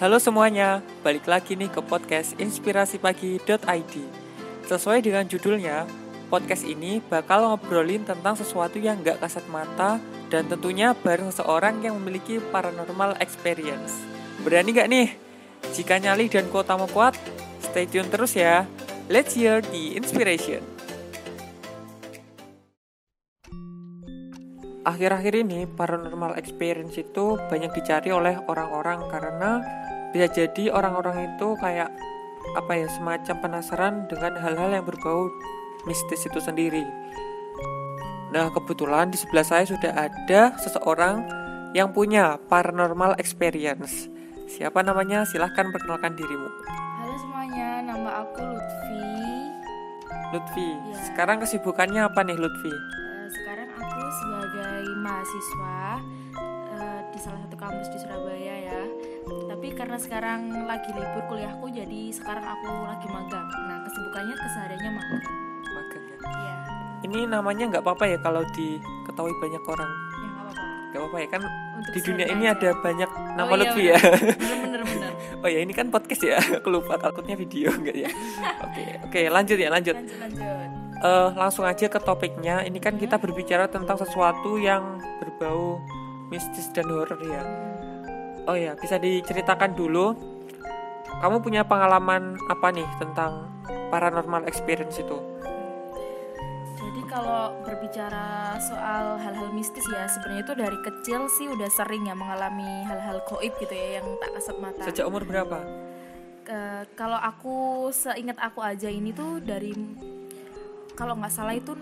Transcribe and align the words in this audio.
Halo 0.00 0.16
semuanya, 0.16 0.80
balik 1.04 1.28
lagi 1.28 1.60
nih 1.60 1.68
ke 1.68 1.84
podcast 1.84 2.32
inspirasipagi.id. 2.40 3.94
Sesuai 4.64 5.04
dengan 5.04 5.28
judulnya, 5.28 5.84
podcast 6.32 6.64
ini 6.64 7.04
bakal 7.04 7.44
ngobrolin 7.44 8.08
tentang 8.08 8.32
sesuatu 8.32 8.80
yang 8.80 9.04
gak 9.04 9.20
kasat 9.20 9.44
mata 9.52 10.00
dan 10.32 10.48
tentunya 10.48 10.96
bareng 10.96 11.28
seseorang 11.28 11.84
yang 11.84 12.00
memiliki 12.00 12.40
paranormal 12.48 13.20
experience. 13.20 13.92
Berani 14.40 14.72
gak 14.72 14.88
nih? 14.88 15.08
Jika 15.76 16.00
nyali 16.00 16.32
dan 16.32 16.48
kuota 16.48 16.80
mau 16.80 16.88
kuat, 16.88 17.12
stay 17.60 17.84
tune 17.84 18.08
terus 18.08 18.32
ya. 18.32 18.64
Let's 19.12 19.36
hear 19.36 19.60
the 19.60 20.00
inspiration. 20.00 20.64
Akhir-akhir 24.80 25.44
ini 25.44 25.68
paranormal 25.68 26.40
experience 26.40 26.96
itu 26.96 27.36
banyak 27.52 27.68
dicari 27.76 28.16
oleh 28.16 28.40
orang-orang 28.48 29.04
karena 29.12 29.60
bisa 30.10 30.26
jadi 30.30 30.74
orang-orang 30.74 31.34
itu 31.34 31.54
kayak 31.58 31.90
apa 32.58 32.72
ya 32.74 32.88
semacam 32.90 33.36
penasaran 33.38 33.94
dengan 34.10 34.34
hal-hal 34.42 34.70
yang 34.74 34.84
berbau 34.86 35.30
mistis 35.86 36.26
itu 36.26 36.40
sendiri. 36.42 36.82
Nah 38.30 38.50
kebetulan 38.50 39.10
di 39.10 39.18
sebelah 39.18 39.46
saya 39.46 39.64
sudah 39.66 40.10
ada 40.10 40.54
seseorang 40.58 41.26
yang 41.74 41.94
punya 41.94 42.38
paranormal 42.50 43.18
experience. 43.22 44.10
Siapa 44.50 44.82
namanya? 44.82 45.22
Silahkan 45.22 45.70
perkenalkan 45.70 46.18
dirimu. 46.18 46.50
Halo 46.98 47.14
semuanya, 47.22 47.86
nama 47.86 48.26
aku 48.26 48.42
Lutfi. 48.42 49.06
Lutfi. 50.34 50.70
Ya. 50.74 50.98
Sekarang 51.06 51.38
kesibukannya 51.38 52.02
apa 52.02 52.26
nih 52.26 52.34
Lutfi? 52.34 52.74
Eh, 52.74 53.26
sekarang 53.30 53.70
aku 53.78 54.02
sebagai 54.18 54.82
mahasiswa 54.98 56.02
eh, 56.80 57.00
di 57.10 57.18
salah 57.18 57.38
satu 57.38 57.54
kampus 57.54 57.88
di 57.88 57.98
Surabaya 57.98 58.54
ya. 58.58 58.80
Tapi 59.46 59.68
karena 59.70 59.96
sekarang 59.96 60.40
lagi 60.64 60.90
libur 60.90 61.22
kuliahku, 61.26 61.66
jadi 61.68 62.00
sekarang 62.10 62.42
aku 62.42 62.70
lagi 62.82 63.06
magang. 63.06 63.46
Nah 63.62 63.84
kesibukannya 63.84 64.34
kesehariannya 64.34 64.90
magang. 64.92 65.22
Magang 65.68 66.02
ya. 66.02 66.16
Iya, 66.20 66.54
Ini 67.02 67.18
namanya 67.26 67.64
nggak 67.68 67.82
apa-apa 67.82 68.04
ya 68.06 68.18
kalau 68.18 68.42
diketahui 68.48 69.34
banyak 69.38 69.62
orang. 69.64 69.90
ya 69.90 70.26
nggak 70.26 70.42
apa-apa. 70.42 70.64
Nggak 70.90 71.00
apa-apa 71.00 71.18
ya 71.18 71.28
kan 71.28 71.42
Untuk 71.80 71.92
di 71.92 72.00
dunia 72.02 72.26
ini 72.28 72.44
aja. 72.44 72.54
ada 72.56 72.70
banyak 72.76 73.10
nama 73.34 73.48
Oh, 73.48 73.56
iya, 73.56 73.70
benar. 73.70 73.80
ya. 73.80 73.96
Bener 74.34 74.58
bener 74.58 74.82
bener. 74.84 75.10
Oh 75.40 75.48
ya 75.48 75.64
ini 75.64 75.72
kan 75.72 75.88
podcast 75.88 76.20
ya, 76.20 76.36
aku 76.36 76.68
lupa 76.68 77.00
takutnya 77.00 77.32
video 77.32 77.72
enggak 77.72 77.96
ya. 77.96 78.10
Oke 78.66 78.82
oke 79.00 79.20
lanjut 79.26 79.56
ya 79.56 79.68
lanjut. 79.68 79.96
Lanjut 79.96 80.20
lanjut. 80.20 81.00
Eh, 81.00 81.28
langsung 81.32 81.64
aja 81.64 81.88
ke 81.88 81.96
topiknya. 81.96 82.60
Ini 82.60 82.76
kan 82.76 83.00
kita 83.00 83.16
berbicara 83.16 83.64
tentang 83.66 83.96
sesuatu 83.96 84.60
yang 84.60 85.00
berbau 85.16 85.80
mistis 86.30 86.70
dan 86.70 86.86
horor 86.88 87.18
ya. 87.20 87.42
Oh 88.46 88.56
ya 88.56 88.78
bisa 88.78 88.96
diceritakan 88.96 89.74
dulu. 89.76 90.14
Kamu 91.20 91.44
punya 91.44 91.66
pengalaman 91.66 92.38
apa 92.48 92.72
nih 92.72 92.86
tentang 92.96 93.50
paranormal 93.92 94.46
experience 94.48 94.96
itu? 94.96 95.18
Jadi 96.80 97.00
kalau 97.10 97.52
berbicara 97.66 98.56
soal 98.62 99.20
hal-hal 99.20 99.52
mistis 99.52 99.84
ya 99.90 100.08
sebenarnya 100.08 100.42
itu 100.46 100.54
dari 100.56 100.78
kecil 100.80 101.20
sih 101.28 101.46
udah 101.50 101.68
sering 101.68 102.08
ya 102.08 102.16
mengalami 102.16 102.86
hal-hal 102.88 103.20
goib 103.28 103.52
gitu 103.60 103.74
ya 103.74 104.00
yang 104.00 104.06
tak 104.22 104.30
kasat 104.38 104.56
mata. 104.62 104.82
Sejak 104.88 105.04
umur 105.04 105.26
berapa? 105.28 105.60
Ke- 106.46 106.88
kalau 106.96 107.20
aku 107.20 107.90
seingat 107.92 108.40
aku 108.40 108.64
aja 108.64 108.88
ini 108.88 109.12
tuh 109.12 109.44
dari 109.44 109.76
kalau 110.96 111.20
nggak 111.20 111.32
salah 111.34 111.52
itu 111.52 111.76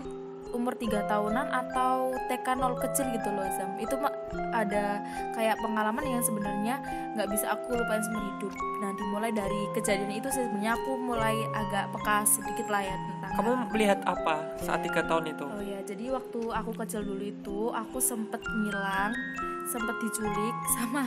umur 0.53 0.73
3 0.75 1.05
tahunan 1.05 1.47
atau 1.47 2.13
TK 2.27 2.47
0 2.57 2.81
kecil 2.81 3.05
gitu 3.13 3.29
loh 3.29 3.45
Zam 3.53 3.77
itu 3.77 3.95
ada 4.49 5.01
kayak 5.31 5.57
pengalaman 5.57 6.03
yang 6.03 6.21
sebenarnya 6.21 6.75
nggak 7.13 7.29
bisa 7.29 7.51
aku 7.51 7.73
lupain 7.73 8.01
seumur 8.01 8.23
hidup 8.25 8.53
nah 8.79 8.91
dimulai 8.93 9.29
dari 9.29 9.61
kejadian 9.71 10.11
itu 10.11 10.27
sih 10.29 10.41
sebenarnya 10.41 10.73
aku 10.73 10.91
mulai 10.95 11.35
agak 11.51 11.91
peka 11.91 12.17
sedikit 12.23 12.67
lah 12.67 12.81
ya 12.81 12.95
tentang 12.95 13.31
Kamu 13.31 13.51
melihat 13.69 13.99
apa 14.03 14.35
saat 14.57 14.81
tiga 14.81 15.05
tahun 15.05 15.31
itu? 15.31 15.45
Oh 15.45 15.61
ya, 15.61 15.79
jadi 15.81 16.11
waktu 16.11 16.39
aku 16.49 16.71
kecil 16.75 17.01
dulu 17.01 17.23
itu 17.23 17.59
aku 17.69 17.97
sempet 17.97 18.41
ngilang, 18.41 19.13
sempet 19.65 19.95
diculik 19.97 20.55
sama 20.75 21.03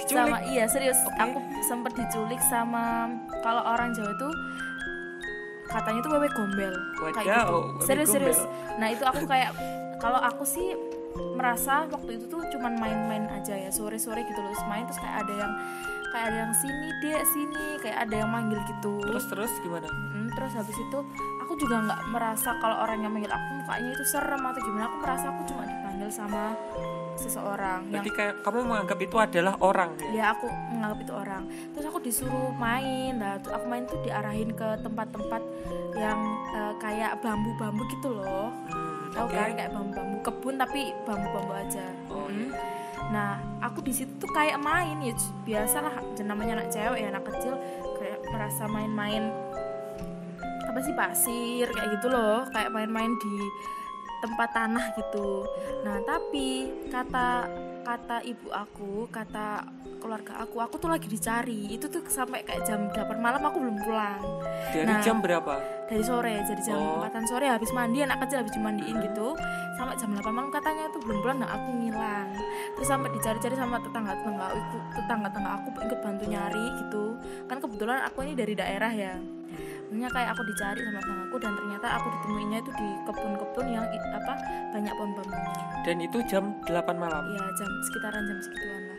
Diculik? 0.00 0.18
sama 0.18 0.36
iya 0.48 0.64
serius, 0.66 0.98
Oke. 1.04 1.20
aku 1.20 1.38
sempet 1.62 1.92
diculik 1.94 2.40
sama 2.48 3.12
kalau 3.38 3.62
orang 3.62 3.92
Jawa 3.92 4.08
itu 4.08 4.28
katanya 5.68 6.00
tuh 6.02 6.10
wewe 6.10 6.28
gombel 6.32 6.74
kayak 6.98 7.14
Wadaw, 7.22 7.46
gitu. 7.78 7.86
wewe 7.86 8.04
Serius. 8.08 8.40
Nah, 8.80 8.88
itu 8.90 9.04
aku 9.06 9.22
kayak 9.22 9.54
kalau 10.00 10.18
aku 10.18 10.42
sih 10.42 10.74
merasa 11.32 11.86
waktu 11.86 12.16
itu 12.16 12.26
tuh 12.26 12.42
cuman 12.48 12.74
main-main 12.74 13.24
aja 13.30 13.52
ya 13.52 13.68
sore-sore 13.68 14.22
gitu 14.22 14.38
loh 14.38 14.52
main 14.66 14.84
terus 14.84 14.98
kayak 14.98 15.22
ada 15.22 15.34
yang 15.36 15.52
kayak 16.10 16.24
ada 16.26 16.38
yang 16.40 16.54
sini 16.54 16.88
dek 16.98 17.22
sini 17.24 17.64
kayak 17.78 17.98
ada 18.02 18.14
yang 18.16 18.30
manggil 18.30 18.58
gitu 18.66 18.98
Terus 19.00 19.24
terus 19.26 19.52
gimana? 19.60 19.86
Mm, 19.86 20.28
terus 20.32 20.52
habis 20.52 20.74
itu 20.74 20.98
aku 21.40 21.52
juga 21.56 21.76
nggak 21.80 22.00
merasa 22.08 22.50
kalau 22.58 22.76
orang 22.80 22.98
yang 23.00 23.10
manggil 23.10 23.30
aku 23.30 23.48
mukanya 23.56 23.90
itu 23.90 24.04
serem 24.04 24.42
atau 24.42 24.60
gimana 24.60 24.84
aku 24.86 24.96
merasa 24.98 25.24
aku 25.28 25.42
cuma 25.46 25.62
dipanggil 25.64 26.08
sama 26.08 26.44
seseorang 27.14 27.80
yang 27.86 28.00
Berarti 28.00 28.10
kayak 28.12 28.34
kamu 28.40 28.58
menganggap 28.64 28.98
itu 28.98 29.16
adalah 29.18 29.54
orang 29.60 29.90
ya? 30.00 30.08
ya 30.10 30.24
aku 30.32 30.46
menganggap 30.70 30.98
itu 31.00 31.12
orang 31.12 31.42
terus 31.70 31.84
aku 31.84 31.98
disuruh 32.00 32.50
main 32.54 33.12
nah 33.14 33.36
terus 33.36 33.54
aku 33.54 33.66
main 33.66 33.84
tuh 33.84 33.98
diarahin 34.00 34.50
ke 34.50 34.68
tempat-tempat 34.80 35.42
yang 35.94 36.18
eh, 36.50 36.74
kayak 36.78 37.18
bambu-bambu 37.20 37.82
gitu 37.88 38.08
loh 38.12 38.50
Hmm, 39.10 39.10
tahu 39.10 39.26
oke. 39.26 39.34
kan 39.34 39.50
kayak 39.52 39.70
bambu-bambu 39.70 40.09
kebun 40.20 40.54
tapi 40.54 40.92
bambu-bambu 41.02 41.52
aja 41.52 41.86
Oh, 42.06 42.26
Mm. 42.26 42.48
iya. 42.48 42.60
nah 43.10 43.30
aku 43.60 43.80
di 43.80 43.92
situ 43.92 44.12
tuh 44.16 44.30
kayak 44.30 44.56
main 44.56 45.00
ya 45.00 45.12
biasalah 45.42 45.90
namanya 46.20 46.58
anak 46.58 46.68
cewek 46.70 46.98
ya 46.98 47.08
anak 47.08 47.24
kecil 47.26 47.54
kayak 47.96 48.18
merasa 48.26 48.64
main-main 48.66 49.32
apa 50.62 50.78
sih 50.80 50.94
pasir 50.94 51.66
kayak 51.68 51.88
gitu 51.92 52.06
loh 52.06 52.46
kayak 52.48 52.70
main-main 52.70 53.10
di 53.16 53.34
tempat 54.20 54.48
tanah 54.52 54.84
gitu 54.94 55.42
nah 55.82 55.98
tapi 56.00 56.46
kata 56.86 57.48
kata 57.80 58.16
ibu 58.22 58.52
aku 58.52 59.08
kata 59.08 59.64
keluarga 59.98 60.38
aku 60.38 60.60
aku 60.60 60.76
tuh 60.76 60.88
lagi 60.88 61.08
dicari 61.08 61.72
itu 61.72 61.88
tuh 61.88 62.04
sampai 62.06 62.40
kayak 62.40 62.62
jam 62.62 62.86
8 62.86 63.16
malam 63.16 63.40
aku 63.40 63.58
belum 63.58 63.76
pulang 63.80 64.20
Dari 64.70 64.86
Nah. 64.86 65.00
jam 65.00 65.18
berapa? 65.18 65.56
dari 65.88 66.04
sore 66.04 66.38
jadi 66.44 66.62
jam 66.62 66.78
Oh. 66.78 67.02
4 67.02 67.26
sore 67.26 67.48
habis 67.48 67.72
mandi 67.72 67.98
anak 67.98 68.22
kecil 68.22 68.38
habis 68.38 68.52
dimandiin 68.52 69.00
gitu 69.02 69.34
sampai 69.80 69.96
jam 69.96 70.12
8 70.12 70.28
malam 70.28 70.52
katanya 70.52 70.92
itu 70.92 70.98
belum 71.00 71.18
pulang 71.24 71.38
nah 71.40 71.50
aku 71.56 71.68
ngilang. 71.72 72.28
Terus 72.76 72.88
sampai 72.88 73.08
dicari-cari 73.16 73.56
sama 73.56 73.80
tetangga-tetangga 73.80 74.44
aku 74.52 74.76
tetangga-tetangga 74.92 75.50
aku 75.56 75.68
ikut 75.88 76.00
bantu 76.04 76.24
nyari 76.28 76.66
gitu. 76.84 77.04
Kan 77.48 77.56
kebetulan 77.64 78.04
aku 78.04 78.18
ini 78.28 78.32
dari 78.36 78.52
daerah 78.52 78.92
ya. 78.92 79.16
Makanya 79.90 80.08
kayak 80.14 80.28
aku 80.36 80.42
dicari 80.46 80.80
sama 80.84 81.00
tetanggaku 81.02 81.36
dan 81.42 81.52
ternyata 81.58 81.86
aku 81.98 82.06
ditemuinya 82.14 82.58
itu 82.62 82.70
di 82.78 82.88
kebun-kebun 83.08 83.66
yang 83.72 83.84
apa 83.90 84.34
banyak 84.70 84.94
pohon 84.94 85.10
bambunya 85.18 85.64
Dan 85.82 85.96
itu 85.98 86.18
jam 86.30 86.44
8 86.68 86.94
malam. 86.94 87.24
ya 87.34 87.44
jam 87.58 87.70
sekitaran 87.88 88.22
jam 88.22 88.38
segituan 88.38 88.82
lah. 88.86 88.98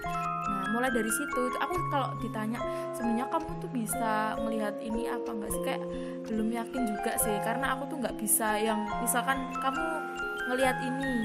Nah 0.51 0.65
mulai 0.75 0.91
dari 0.91 1.07
situ 1.13 1.39
itu 1.47 1.57
aku 1.61 1.73
kalau 1.87 2.09
ditanya 2.19 2.59
sebenarnya 2.91 3.25
kamu 3.31 3.49
tuh 3.63 3.71
bisa 3.71 4.35
melihat 4.43 4.75
ini 4.83 5.07
apa 5.07 5.29
enggak 5.31 5.51
sih? 5.53 5.61
Kayak 5.63 5.83
belum 6.27 6.47
yakin 6.51 6.81
juga 6.89 7.11
sih 7.21 7.35
karena 7.39 7.65
aku 7.77 7.83
tuh 7.87 7.97
nggak 8.01 8.15
bisa 8.19 8.59
yang 8.59 8.83
misalkan 8.99 9.47
kamu 9.63 9.85
ngelihat 10.51 10.77
ini. 10.83 11.23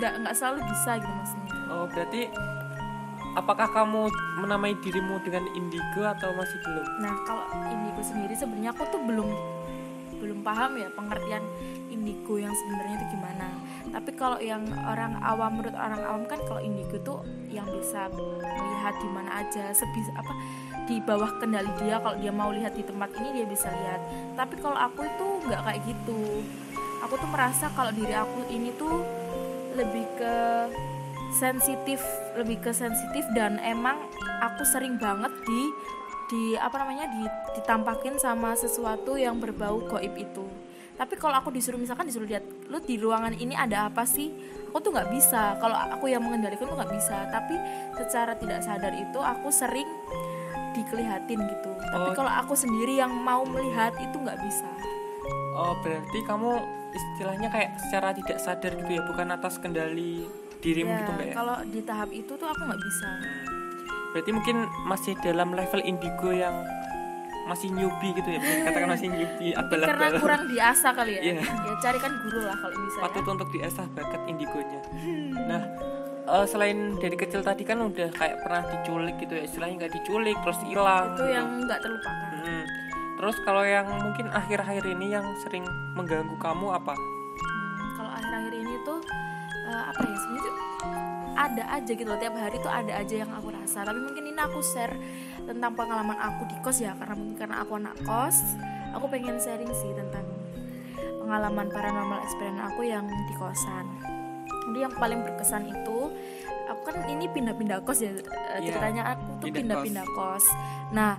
Nggak 0.00 0.12
nggak 0.24 0.34
selalu 0.34 0.60
bisa 0.72 0.90
gitu 0.98 1.12
maksudnya. 1.12 1.52
Oh, 1.70 1.86
berarti 1.86 2.22
apakah 3.36 3.68
kamu 3.70 4.08
menamai 4.40 4.74
dirimu 4.80 5.20
dengan 5.22 5.44
indigo 5.52 6.02
atau 6.06 6.30
masih 6.38 6.58
belum? 6.62 6.86
nah 7.02 7.14
kalau 7.26 7.44
indigo 7.66 7.98
sendiri 7.98 8.34
sebenarnya 8.38 8.70
aku 8.70 8.86
tuh 8.94 9.02
belum 9.02 9.26
belum 10.22 10.46
paham 10.46 10.78
ya 10.78 10.88
pengertian 10.94 11.42
indigo 11.90 12.38
yang 12.40 12.54
sebenarnya 12.54 12.94
itu 13.00 13.06
gimana. 13.18 13.48
Tapi 13.92 14.10
kalau 14.16 14.38
yang 14.40 14.64
orang 14.88 15.20
awam 15.20 15.60
menurut 15.60 15.76
orang 15.76 16.00
awam 16.04 16.22
kan 16.24 16.40
kalau 16.48 16.60
indigo 16.64 16.96
tuh 17.04 17.20
yang 17.52 17.68
bisa 17.68 18.08
melihat 18.12 18.94
di 18.98 19.08
mana 19.12 19.30
aja 19.44 19.70
sebisa 19.72 20.12
apa 20.16 20.32
di 20.88 21.00
bawah 21.04 21.28
kendali 21.40 21.70
dia. 21.80 22.00
Kalau 22.00 22.16
dia 22.16 22.32
mau 22.32 22.50
lihat 22.52 22.72
di 22.72 22.84
tempat 22.84 23.12
ini 23.20 23.40
dia 23.40 23.46
bisa 23.46 23.68
lihat. 23.68 24.00
Tapi 24.36 24.54
kalau 24.60 24.76
aku 24.76 25.04
itu 25.04 25.26
nggak 25.48 25.60
kayak 25.64 25.80
gitu 25.84 26.44
aku 27.04 27.20
tuh 27.20 27.28
merasa 27.28 27.68
kalau 27.76 27.92
diri 27.92 28.16
aku 28.16 28.48
ini 28.48 28.72
tuh 28.80 29.04
lebih 29.76 30.08
ke 30.16 30.34
sensitif 31.36 32.00
lebih 32.38 32.62
ke 32.64 32.72
sensitif 32.72 33.26
dan 33.36 33.60
emang 33.60 34.00
aku 34.40 34.64
sering 34.64 34.96
banget 34.96 35.30
di 35.44 35.62
di 36.24 36.42
apa 36.56 36.80
namanya 36.80 37.04
di, 37.12 37.22
ditampakin 37.60 38.16
sama 38.16 38.56
sesuatu 38.56 39.20
yang 39.20 39.36
berbau 39.36 39.84
goib 39.84 40.14
itu. 40.16 40.46
Tapi 40.94 41.18
kalau 41.18 41.42
aku 41.42 41.50
disuruh 41.50 41.76
misalkan 41.76 42.06
disuruh 42.06 42.24
lihat 42.24 42.46
lu 42.70 42.78
di 42.80 42.96
ruangan 42.96 43.34
ini 43.36 43.52
ada 43.52 43.90
apa 43.90 44.06
sih? 44.08 44.30
Aku 44.70 44.80
tuh 44.80 44.94
nggak 44.94 45.10
bisa. 45.10 45.58
Kalau 45.58 45.74
aku 45.74 46.08
yang 46.08 46.22
mengendalikan 46.22 46.70
tuh 46.70 46.78
nggak 46.78 46.94
bisa. 46.94 47.28
Tapi 47.28 47.54
secara 47.98 48.38
tidak 48.38 48.62
sadar 48.62 48.94
itu 48.94 49.18
aku 49.18 49.50
sering 49.50 49.86
dikelihatin 50.74 51.38
gitu. 51.44 51.70
Tapi 51.92 52.08
Oh. 52.10 52.14
kalau 52.14 52.30
aku 52.30 52.54
sendiri 52.56 52.98
yang 52.98 53.10
mau 53.10 53.42
melihat 53.44 53.94
itu 54.00 54.16
nggak 54.16 54.38
bisa. 54.42 54.70
Oh, 55.54 55.74
berarti 55.82 56.18
kamu 56.26 56.83
istilahnya 56.94 57.48
kayak 57.48 57.70
secara 57.80 58.08
tidak 58.10 58.38
sadar 58.38 58.72
gitu 58.74 58.90
ya, 58.92 59.02
bukan 59.02 59.28
atas 59.28 59.58
kendali 59.58 60.24
dirimu 60.58 60.88
ya 60.88 60.98
gitu 60.98 61.10
enggak 61.12 61.28
ya? 61.28 61.34
kalau 61.34 61.56
di 61.66 61.80
tahap 61.82 62.08
itu 62.08 62.32
tuh 62.32 62.46
aku 62.46 62.62
nggak 62.62 62.80
bisa 62.80 63.08
berarti 64.10 64.30
mungkin 64.30 64.56
masih 64.84 65.12
dalam 65.20 65.52
level 65.52 65.82
indigo 65.82 66.30
yang 66.30 66.54
masih 67.44 67.68
newbie 67.68 68.14
gitu 68.14 68.24
ya 68.24 68.40
katakan 68.64 68.88
masih 68.88 69.12
newbie 69.12 69.52
abal 69.52 69.76
karena 69.76 70.08
abal 70.08 70.16
kurang 70.16 70.42
diasah 70.48 70.92
kali 70.94 71.12
ya 71.12 71.20
Iya. 71.20 71.42
ya 71.44 71.74
carikan 71.78 72.12
guru 72.16 72.40
lah 72.40 72.56
kalau 72.56 72.76
bisa 72.80 72.96
ya. 72.96 73.02
patut 73.04 73.24
untuk 73.28 73.48
diasah 73.50 73.86
bakat 73.92 74.20
indigonya 74.24 74.80
nah 75.44 75.62
eh, 76.24 76.44
selain 76.48 76.78
dari 76.96 77.16
kecil 77.18 77.44
tadi 77.44 77.62
kan 77.62 77.76
udah 77.76 78.08
kayak 78.08 78.40
pernah 78.40 78.62
diculik 78.64 79.20
gitu 79.20 79.32
ya 79.34 79.42
istilahnya 79.44 79.74
nggak 79.76 79.92
diculik 79.92 80.36
terus 80.40 80.58
hilang 80.64 81.12
itu 81.12 81.24
yang 81.28 81.46
nggak 81.60 81.80
terlupakan 81.80 82.32
Mm. 82.44 82.64
Terus 83.24 83.40
kalau 83.40 83.64
yang 83.64 83.88
mungkin 83.88 84.28
akhir-akhir 84.28 84.84
ini 84.84 85.16
yang 85.16 85.24
sering 85.40 85.64
mengganggu 85.96 86.36
kamu 86.36 86.76
apa? 86.76 86.92
Hmm, 86.92 87.96
kalau 87.96 88.12
akhir-akhir 88.12 88.52
ini 88.52 88.74
tuh 88.84 89.00
eh, 89.64 89.84
apa 89.88 90.00
ya 90.04 90.16
sebenarnya 90.20 90.54
ada 91.32 91.64
aja 91.72 91.92
gitu 91.96 92.04
loh. 92.04 92.20
Tiap 92.20 92.36
hari 92.36 92.56
tuh 92.60 92.68
ada 92.68 92.92
aja 93.00 93.14
yang 93.24 93.32
aku 93.32 93.48
rasa. 93.48 93.80
Tapi 93.80 93.96
mungkin 93.96 94.28
ini 94.28 94.36
aku 94.36 94.60
share 94.60 94.92
tentang 95.40 95.72
pengalaman 95.72 96.20
aku 96.20 96.44
di 96.52 96.56
kos 96.60 96.84
ya. 96.84 96.92
Karena 97.00 97.16
mungkin 97.16 97.36
karena 97.40 97.56
aku 97.64 97.72
anak 97.80 97.96
kos 98.04 98.60
aku 98.92 99.08
pengen 99.08 99.40
sharing 99.40 99.72
sih 99.72 99.96
tentang 99.96 100.28
pengalaman 101.24 101.72
paranormal 101.72 102.20
experience 102.28 102.60
aku 102.60 102.84
yang 102.84 103.08
di 103.08 103.34
kosan. 103.40 103.88
Jadi 104.68 104.78
yang 104.84 104.92
paling 105.00 105.24
berkesan 105.24 105.72
itu 105.72 106.12
aku 106.68 106.80
kan 106.92 107.08
ini 107.08 107.24
pindah-pindah 107.32 107.88
kos 107.88 108.04
ya 108.04 108.12
eh, 108.12 108.20
Iya, 108.60 108.68
ceritanya 108.68 109.16
aku 109.16 109.40
tuh 109.40 109.48
pindah 109.48 109.80
pindah-pindah 109.80 110.06
kos. 110.12 110.44
Nah 110.92 111.16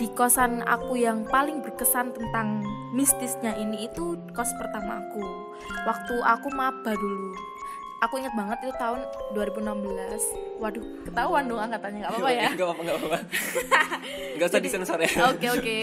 di 0.00 0.06
kosan 0.16 0.64
aku 0.64 0.96
yang 0.96 1.28
paling 1.28 1.60
berkesan 1.60 2.16
tentang 2.16 2.64
mistisnya 2.96 3.52
ini 3.60 3.88
itu 3.88 4.16
kos 4.32 4.48
pertama 4.56 5.04
aku. 5.04 5.22
Waktu 5.84 6.14
aku 6.22 6.48
maba 6.52 6.92
dulu. 6.96 7.36
Aku 8.02 8.18
ingat 8.18 8.34
banget 8.34 8.58
itu 8.66 8.74
tahun 8.82 8.98
2016 9.30 10.58
waduh 10.58 10.82
ketahuan 11.06 11.46
dong 11.46 11.62
angkatannya 11.62 12.02
nggak 12.02 12.10
apa-apa 12.10 12.30
ya. 12.34 12.48
Nggak 12.58 12.68
apa 12.74 12.80
nggak 12.82 12.98
apa 12.98 13.18
nggak 14.34 14.48
usah 14.50 14.62
disensor 14.62 14.98
ya. 14.98 15.12
Oke 15.30 15.46
oke. 15.54 15.80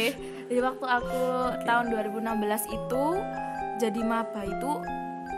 Jadi 0.51 0.59
waktu 0.59 0.85
aku 0.85 1.23
tahun 1.63 1.85
2016 1.95 2.75
itu 2.75 3.06
jadi 3.79 4.01
maba 4.03 4.44
itu 4.44 4.71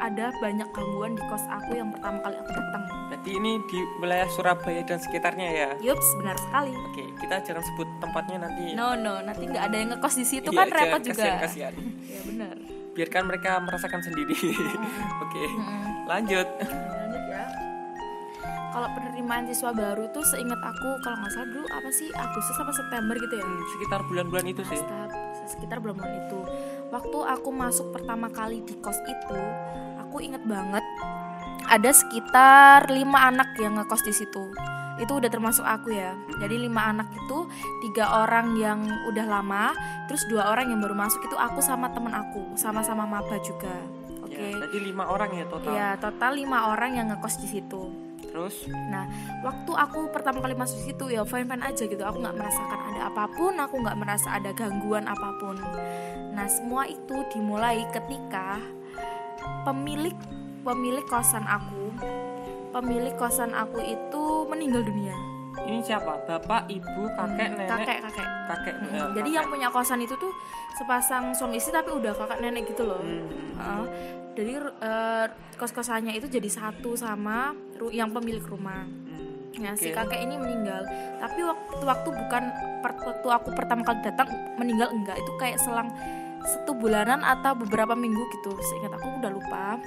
ada 0.01 0.33
banyak 0.35 0.65
gangguan 0.67 1.13
di 1.13 1.23
kos 1.23 1.45
aku 1.45 1.71
yang 1.73 1.89
pertama 1.89 2.17
kali 2.19 2.35
aku 2.35 2.51
datang. 2.51 2.83
berarti 3.07 3.31
ini 3.31 3.51
di 3.63 3.79
wilayah 3.97 4.27
Surabaya 4.27 4.81
dan 4.81 4.97
sekitarnya 4.97 5.47
ya 5.47 5.69
Yups, 5.79 6.17
benar 6.17 6.35
sekali. 6.35 6.73
oke 6.73 7.03
kita 7.17 7.35
jangan 7.43 7.63
sebut 7.63 7.87
tempatnya 7.97 8.37
nanti 8.41 8.73
No 8.73 8.95
no, 8.95 9.19
nanti 9.19 9.45
nggak 9.45 9.63
ada 9.63 9.75
yang 9.75 9.89
ngekos 9.91 10.15
di 10.15 10.25
situ 10.25 10.49
Iya, 10.49 10.57
kan 10.57 10.65
jangan, 10.65 10.79
repot 10.81 11.01
juga. 11.03 11.15
kasihan, 11.15 11.39
kasihan. 11.39 11.73
Ya 12.03 12.21
benar. 12.23 12.55
biarkan 12.91 13.23
mereka 13.23 13.51
merasakan 13.57 14.01
sendiri 14.01 14.35
oke 15.23 15.43
Mm-mm. 15.47 15.83
lanjut 16.05 16.47
Lanjut 16.59 17.23
ya. 17.25 17.45
Kalau 18.69 18.87
penerimaan 18.89 19.43
siswa 19.45 19.69
baru 19.69 20.07
tuh 20.09 20.23
seingat 20.25 20.57
aku 20.57 20.89
kalau 21.01 21.17
nggak 21.17 21.31
salah 21.33 21.49
dulu 21.49 21.67
apa 21.69 21.89
sih 21.89 22.07
Agustus 22.09 22.55
apa 22.57 22.71
September 22.71 23.15
gitu 23.17 23.33
ya. 23.33 23.43
Hmm, 23.43 23.63
sekitar 23.69 23.99
bulan-bulan 24.05 24.45
itu 24.45 24.63
sih 24.65 24.79
sekitar 25.45 25.77
bulan-bulan 25.77 26.07
itu. 26.21 26.39
Waktu 26.91 27.17
aku 27.23 27.49
masuk 27.55 27.95
pertama 27.95 28.27
kali 28.27 28.59
di 28.67 28.75
kos 28.83 28.99
itu, 29.07 29.39
aku 30.03 30.19
inget 30.19 30.43
banget 30.43 30.83
ada 31.71 31.91
sekitar 31.95 32.91
lima 32.91 33.31
anak 33.31 33.55
yang 33.55 33.79
ngekos 33.79 34.03
di 34.03 34.11
situ. 34.11 34.51
Itu 34.99 35.17
udah 35.17 35.31
termasuk 35.31 35.63
aku 35.63 35.95
ya. 35.95 36.13
Jadi 36.43 36.67
lima 36.67 36.91
anak 36.91 37.07
itu 37.15 37.47
tiga 37.87 38.27
orang 38.27 38.59
yang 38.59 38.83
udah 39.07 39.25
lama, 39.25 39.71
terus 40.11 40.27
dua 40.27 40.51
orang 40.51 40.67
yang 40.67 40.83
baru 40.83 40.93
masuk 40.93 41.23
itu 41.23 41.33
aku 41.39 41.63
sama 41.63 41.87
temen 41.95 42.11
aku, 42.11 42.59
sama-sama 42.59 43.07
maba 43.07 43.39
juga. 43.39 43.71
Oke. 44.21 44.35
ya, 44.35 44.57
berarti 44.59 44.79
lima 44.79 45.03
orang 45.11 45.29
ya 45.31 45.45
total 45.47 45.71
Ya 45.75 45.89
total 45.99 46.31
lima 46.35 46.57
orang 46.71 46.91
yang 46.99 47.07
ngekos 47.07 47.39
di 47.39 47.47
situ. 47.47 47.83
terus 48.31 48.63
Nah, 48.87 49.11
waktu 49.43 49.71
aku 49.75 50.07
pertama 50.13 50.39
kali 50.39 50.55
masuk 50.55 50.79
di 50.79 50.93
situ 50.93 51.03
ya 51.11 51.27
fine 51.27 51.43
fine 51.47 51.63
aja 51.67 51.83
gitu. 51.83 51.99
Aku 51.99 52.23
nggak 52.23 52.37
merasakan 52.37 52.79
ada 52.95 53.01
apa 53.11 53.27
pun, 53.35 53.53
aku 53.59 53.75
nggak 53.81 53.97
merasa 53.99 54.39
ada 54.39 54.55
gangguan 54.55 55.03
apa 55.03 55.35
pun. 55.35 55.59
Nah, 56.31 56.47
semua 56.47 56.83
itu 56.83 57.15
dimulai 57.29 57.83
ketika 57.89 58.59
pemilik 59.63 60.15
pemilik 60.61 61.05
kosan 61.05 61.43
aku, 61.43 61.91
pemilik 62.71 63.13
kosan 63.13 63.51
aku 63.51 63.79
itu 63.79 64.23
meninggal 64.47 64.81
dunia. 64.81 65.15
ini 65.61 65.77
siapa 65.79 66.15
bapak 66.25 66.65
ibu 66.67 67.05
kakek 67.11 67.27
Hmm, 67.45 67.59
nenek 67.59 67.69
kakek 67.69 67.99
kakek. 68.01 68.27
kakek 68.47 68.73
Mm, 68.73 68.87
eh, 68.87 69.07
Jadi 69.13 69.29
kakek. 69.29 69.35
yang 69.35 69.45
punya 69.47 69.67
kosan 69.69 69.99
itu 69.99 70.15
tuh 70.15 70.31
sepasang 70.73 71.23
suami 71.31 71.59
istri 71.59 71.69
tapi 71.69 71.91
udah 71.91 72.13
kakak 72.13 72.39
nenek 72.39 72.65
gitu 72.65 72.83
loh. 72.83 72.97
Hmm. 72.97 73.27
Heeh. 73.53 73.85
jadi 74.31 74.51
eh, 74.57 75.25
kos-kosannya 75.53 76.15
itu 76.15 76.25
jadi 76.25 76.47
satu 76.47 76.95
sama 76.95 77.51
ru- 77.75 77.91
yang 77.91 78.09
pemilik 78.09 78.41
rumah. 78.41 78.87
Hmm, 78.87 79.59
Nah, 79.59 79.75
si 79.75 79.91
oke. 79.91 79.93
kakek 79.93 80.23
ini 80.23 80.35
meninggal. 80.35 80.81
Tapi 81.19 81.39
waktu 81.43 81.83
waktu 81.83 82.09
bukan 82.09 82.43
per- 82.79 83.03
waktu 83.03 83.27
aku 83.29 83.49
pertama 83.51 83.83
kali 83.83 83.99
datang 84.01 84.27
meninggal 84.55 84.87
enggak, 84.89 85.19
itu 85.19 85.31
kayak 85.35 85.59
selang 85.59 85.91
satu 86.45 86.73
bulanan 86.77 87.21
atau 87.21 87.53
beberapa 87.57 87.93
minggu 87.93 88.21
gitu. 88.39 88.53
Seingat 88.61 88.97
aku 88.97 89.07
udah 89.21 89.31
lupa. 89.31 89.77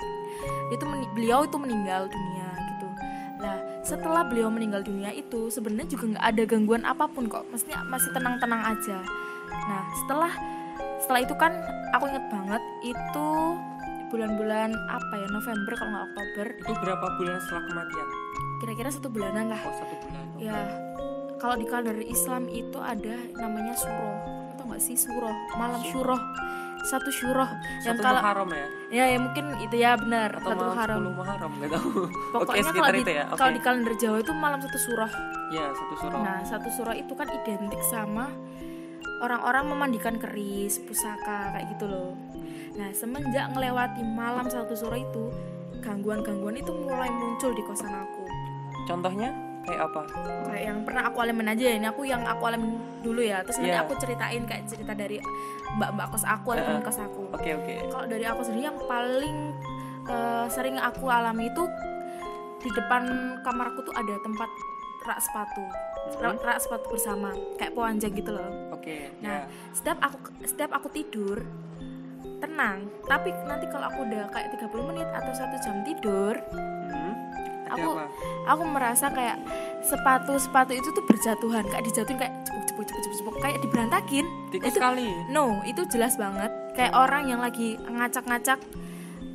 Itu 0.70 0.84
beliau 1.14 1.46
itu 1.46 1.56
meninggal 1.58 2.06
dunia 2.10 2.48
gitu. 2.74 2.88
Nah, 3.42 3.56
setelah 3.84 4.22
beliau 4.26 4.48
meninggal 4.48 4.82
dunia 4.82 5.10
itu 5.14 5.50
sebenarnya 5.50 5.88
juga 5.90 6.04
nggak 6.16 6.26
ada 6.34 6.42
gangguan 6.46 6.82
apa 6.86 7.04
pun 7.10 7.26
kok. 7.26 7.44
Maksudnya 7.50 7.82
masih 7.86 8.10
tenang-tenang 8.14 8.62
aja. 8.74 8.98
Nah, 9.68 9.82
setelah 10.04 10.32
setelah 11.04 11.20
itu 11.20 11.34
kan 11.36 11.52
aku 11.92 12.08
inget 12.08 12.24
banget 12.32 12.62
itu 12.80 13.28
bulan-bulan 14.08 14.72
apa 14.88 15.14
ya 15.20 15.28
November 15.28 15.72
kalau 15.74 15.90
nggak 15.90 16.06
Oktober 16.06 16.46
itu 16.54 16.72
berapa 16.80 17.06
bulan 17.18 17.36
setelah 17.42 17.64
kematian 17.66 18.08
kira-kira 18.62 18.88
satu 18.88 19.08
bulanan 19.10 19.50
lah 19.50 19.60
oh 19.66 19.74
satu 19.74 19.94
bulan 20.00 20.24
oke. 20.32 20.40
Ya, 20.40 20.58
kalau 21.36 21.60
di 21.60 21.66
kalender 21.68 22.00
Islam 22.06 22.48
itu 22.48 22.78
ada 22.80 23.20
namanya 23.36 23.76
suroh. 23.76 24.43
Nggak 24.74 24.82
sih 24.82 24.98
suroh? 24.98 25.30
Malam 25.54 25.80
syuroh. 25.86 26.18
Satu 26.82 27.08
syuroh. 27.08 27.46
Yang 27.80 28.02
kalau 28.02 28.18
Muharram 28.20 28.50
ya 28.50 28.66
ya, 28.90 29.04
ya 29.06 29.18
mungkin 29.22 29.44
itu 29.62 29.76
ya 29.78 29.94
benar. 29.94 30.34
atau 30.34 30.50
Satu 30.50 30.58
malam 30.60 30.76
haram. 30.76 30.98
10 30.98 31.14
Muharram 31.14 31.52
nggak 31.54 31.70
tahu 31.70 31.88
Pokoknya 32.34 32.42
kalau 32.50 32.68
sekitar 32.74 32.92
di, 32.92 33.02
ya 33.06 33.24
oke 33.24 33.38
kalau 33.38 33.52
di 33.54 33.60
kalender 33.62 33.94
Jawa 33.96 34.16
itu 34.18 34.32
malam 34.34 34.58
satu 34.58 34.78
suroh. 34.82 35.12
ya 35.48 35.64
satu 35.70 35.94
surau 35.96 36.18
Nah, 36.20 36.38
satu 36.42 36.68
suroh 36.68 36.92
itu 36.92 37.12
kan 37.14 37.28
identik 37.30 37.78
sama 37.86 38.26
orang-orang 39.22 39.64
memandikan 39.70 40.18
keris, 40.18 40.82
pusaka 40.82 41.54
kayak 41.54 41.70
gitu 41.72 41.86
loh. 41.86 42.12
Nah, 42.74 42.90
semenjak 42.90 43.54
ngelewati 43.54 44.02
malam 44.02 44.50
satu 44.50 44.74
suroh 44.74 44.98
itu, 44.98 45.30
gangguan-gangguan 45.80 46.58
itu 46.58 46.74
mulai 46.74 47.08
muncul 47.08 47.54
di 47.54 47.62
kosan 47.62 47.94
aku. 47.94 48.26
contohnya 48.84 49.32
kayak 49.64 49.80
apa? 49.84 50.00
Kayak 50.44 50.62
yang 50.64 50.78
pernah 50.82 51.02
aku 51.04 51.16
alamin 51.18 51.48
aja 51.48 51.64
ya 51.64 51.74
ini 51.74 51.86
aku 51.86 52.02
yang 52.04 52.22
aku 52.22 52.42
alamin 52.44 52.72
dulu 53.00 53.20
ya. 53.20 53.40
Terus 53.42 53.56
nanti 53.58 53.70
Iya. 53.70 53.82
aku 53.82 53.92
ceritain 53.96 54.42
kayak 54.42 54.64
cerita 54.64 54.92
dari 54.92 55.18
mbak-mbak 55.74 56.06
kos 56.08 56.22
aku 56.22 56.46
atau 56.52 56.62
teman 56.62 56.78
Heeh. 56.78 56.86
kos 56.86 56.98
aku. 56.98 57.22
Oke 57.32 57.50
oke. 57.52 57.74
Kalau 57.88 58.06
dari 58.06 58.24
aku 58.24 58.40
sendiri 58.42 58.64
yang 58.64 58.78
paling 58.80 59.36
eh, 60.04 60.46
sering 60.48 60.76
aku 60.76 61.04
alami 61.06 61.48
itu 61.48 61.64
di 62.60 62.70
depan 62.70 63.02
kamarku 63.40 63.80
tuh 63.82 63.92
ada 63.92 64.14
tempat 64.20 64.48
rak 65.02 65.20
sepatu. 65.20 65.64
Rak, 66.16 66.36
rak 66.38 66.58
sepatu 66.58 66.86
bersama 66.90 67.32
kayak 67.56 67.72
pewanjang 67.72 68.12
gitu 68.12 68.30
loh. 68.30 68.48
Oke 68.70 69.08
Nah, 69.18 69.44
ya. 69.44 69.72
setiap 69.72 69.98
aku 70.00 70.16
setiap 70.44 70.70
aku 70.72 70.88
tidur 70.90 71.40
tenang. 72.36 72.84
Tapi 73.02 73.32
nanti 73.44 73.64
kalau 73.66 73.88
aku 73.88 74.04
udah 74.04 74.28
kayak 74.28 74.52
30 74.54 74.84
menit 74.84 75.08
atau 75.08 75.32
satu 75.32 75.56
jam 75.58 75.80
tidur 75.82 76.36
Hmm, 76.84 77.13
ada 77.64 77.74
aku- 77.74 77.94
apa? 77.94 78.04
aku 78.46 78.62
merasa 78.66 79.06
kayak 79.08 79.38
sepatu 79.80 80.36
sepatu 80.36 80.72
itu 80.72 80.88
tuh 80.90 81.04
berjatuhan 81.04 81.64
kayak 81.64 81.84
dijatuhin 81.84 82.16
kayak 82.16 82.34
cepuk 82.42 82.64
cepuk 82.66 82.84
cepuk 82.84 83.00
cepuk, 83.02 83.16
cepuk 83.18 83.34
kayak 83.38 83.58
diberantakin. 83.60 84.24
Tikus 84.48 84.66
itu 84.66 84.76
sekali 84.76 85.08
no 85.28 85.60
itu 85.64 85.82
jelas 85.86 86.14
banget. 86.14 86.50
Kayak 86.72 86.92
orang 86.92 87.26
yang 87.26 87.38
lagi 87.38 87.76
ngacak-ngacak 87.78 88.58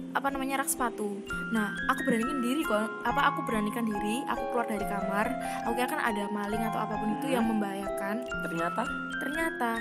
apa 0.10 0.28
namanya 0.28 0.60
rak 0.60 0.68
sepatu. 0.68 1.22
Nah 1.52 1.70
aku 1.88 2.02
beranikan 2.04 2.38
diri 2.40 2.62
kok. 2.64 2.90
Apa 3.04 3.30
aku 3.30 3.46
beranikan 3.46 3.86
diri 3.86 4.26
aku 4.26 4.44
keluar 4.50 4.66
dari 4.66 4.82
kamar. 4.84 5.26
Aku 5.64 5.74
kira 5.74 5.88
kan 5.88 6.02
ada 6.02 6.26
maling 6.28 6.64
atau 6.64 6.80
apa 6.82 6.94
pun 6.94 7.10
itu 7.16 7.26
Hmm. 7.26 7.36
yang 7.38 7.46
membahayakan. 7.46 8.16
Ternyata? 8.26 8.84
Ternyata 9.20 9.72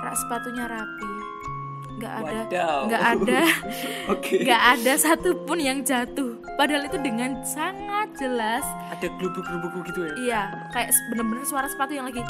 rak 0.00 0.16
sepatunya 0.16 0.64
rapi 0.64 1.12
nggak 2.00 2.14
ada 2.16 2.64
nggak 2.88 3.02
ada 3.04 3.40
nggak 4.46 4.62
ada 4.74 4.92
satupun 4.96 5.58
yang 5.60 5.78
jatuh 5.80 6.40
padahal 6.56 6.82
itu 6.82 6.96
dengan 6.98 7.36
sangat 7.44 8.08
jelas 8.16 8.64
ada 8.88 9.06
gelubuk-gelubuk 9.16 9.84
gitu 9.86 10.00
ya 10.02 10.12
Iya, 10.20 10.42
kayak 10.70 10.88
bener-bener 11.08 11.44
suara 11.44 11.66
sepatu 11.66 11.92
yang 11.92 12.04
lagi 12.04 12.20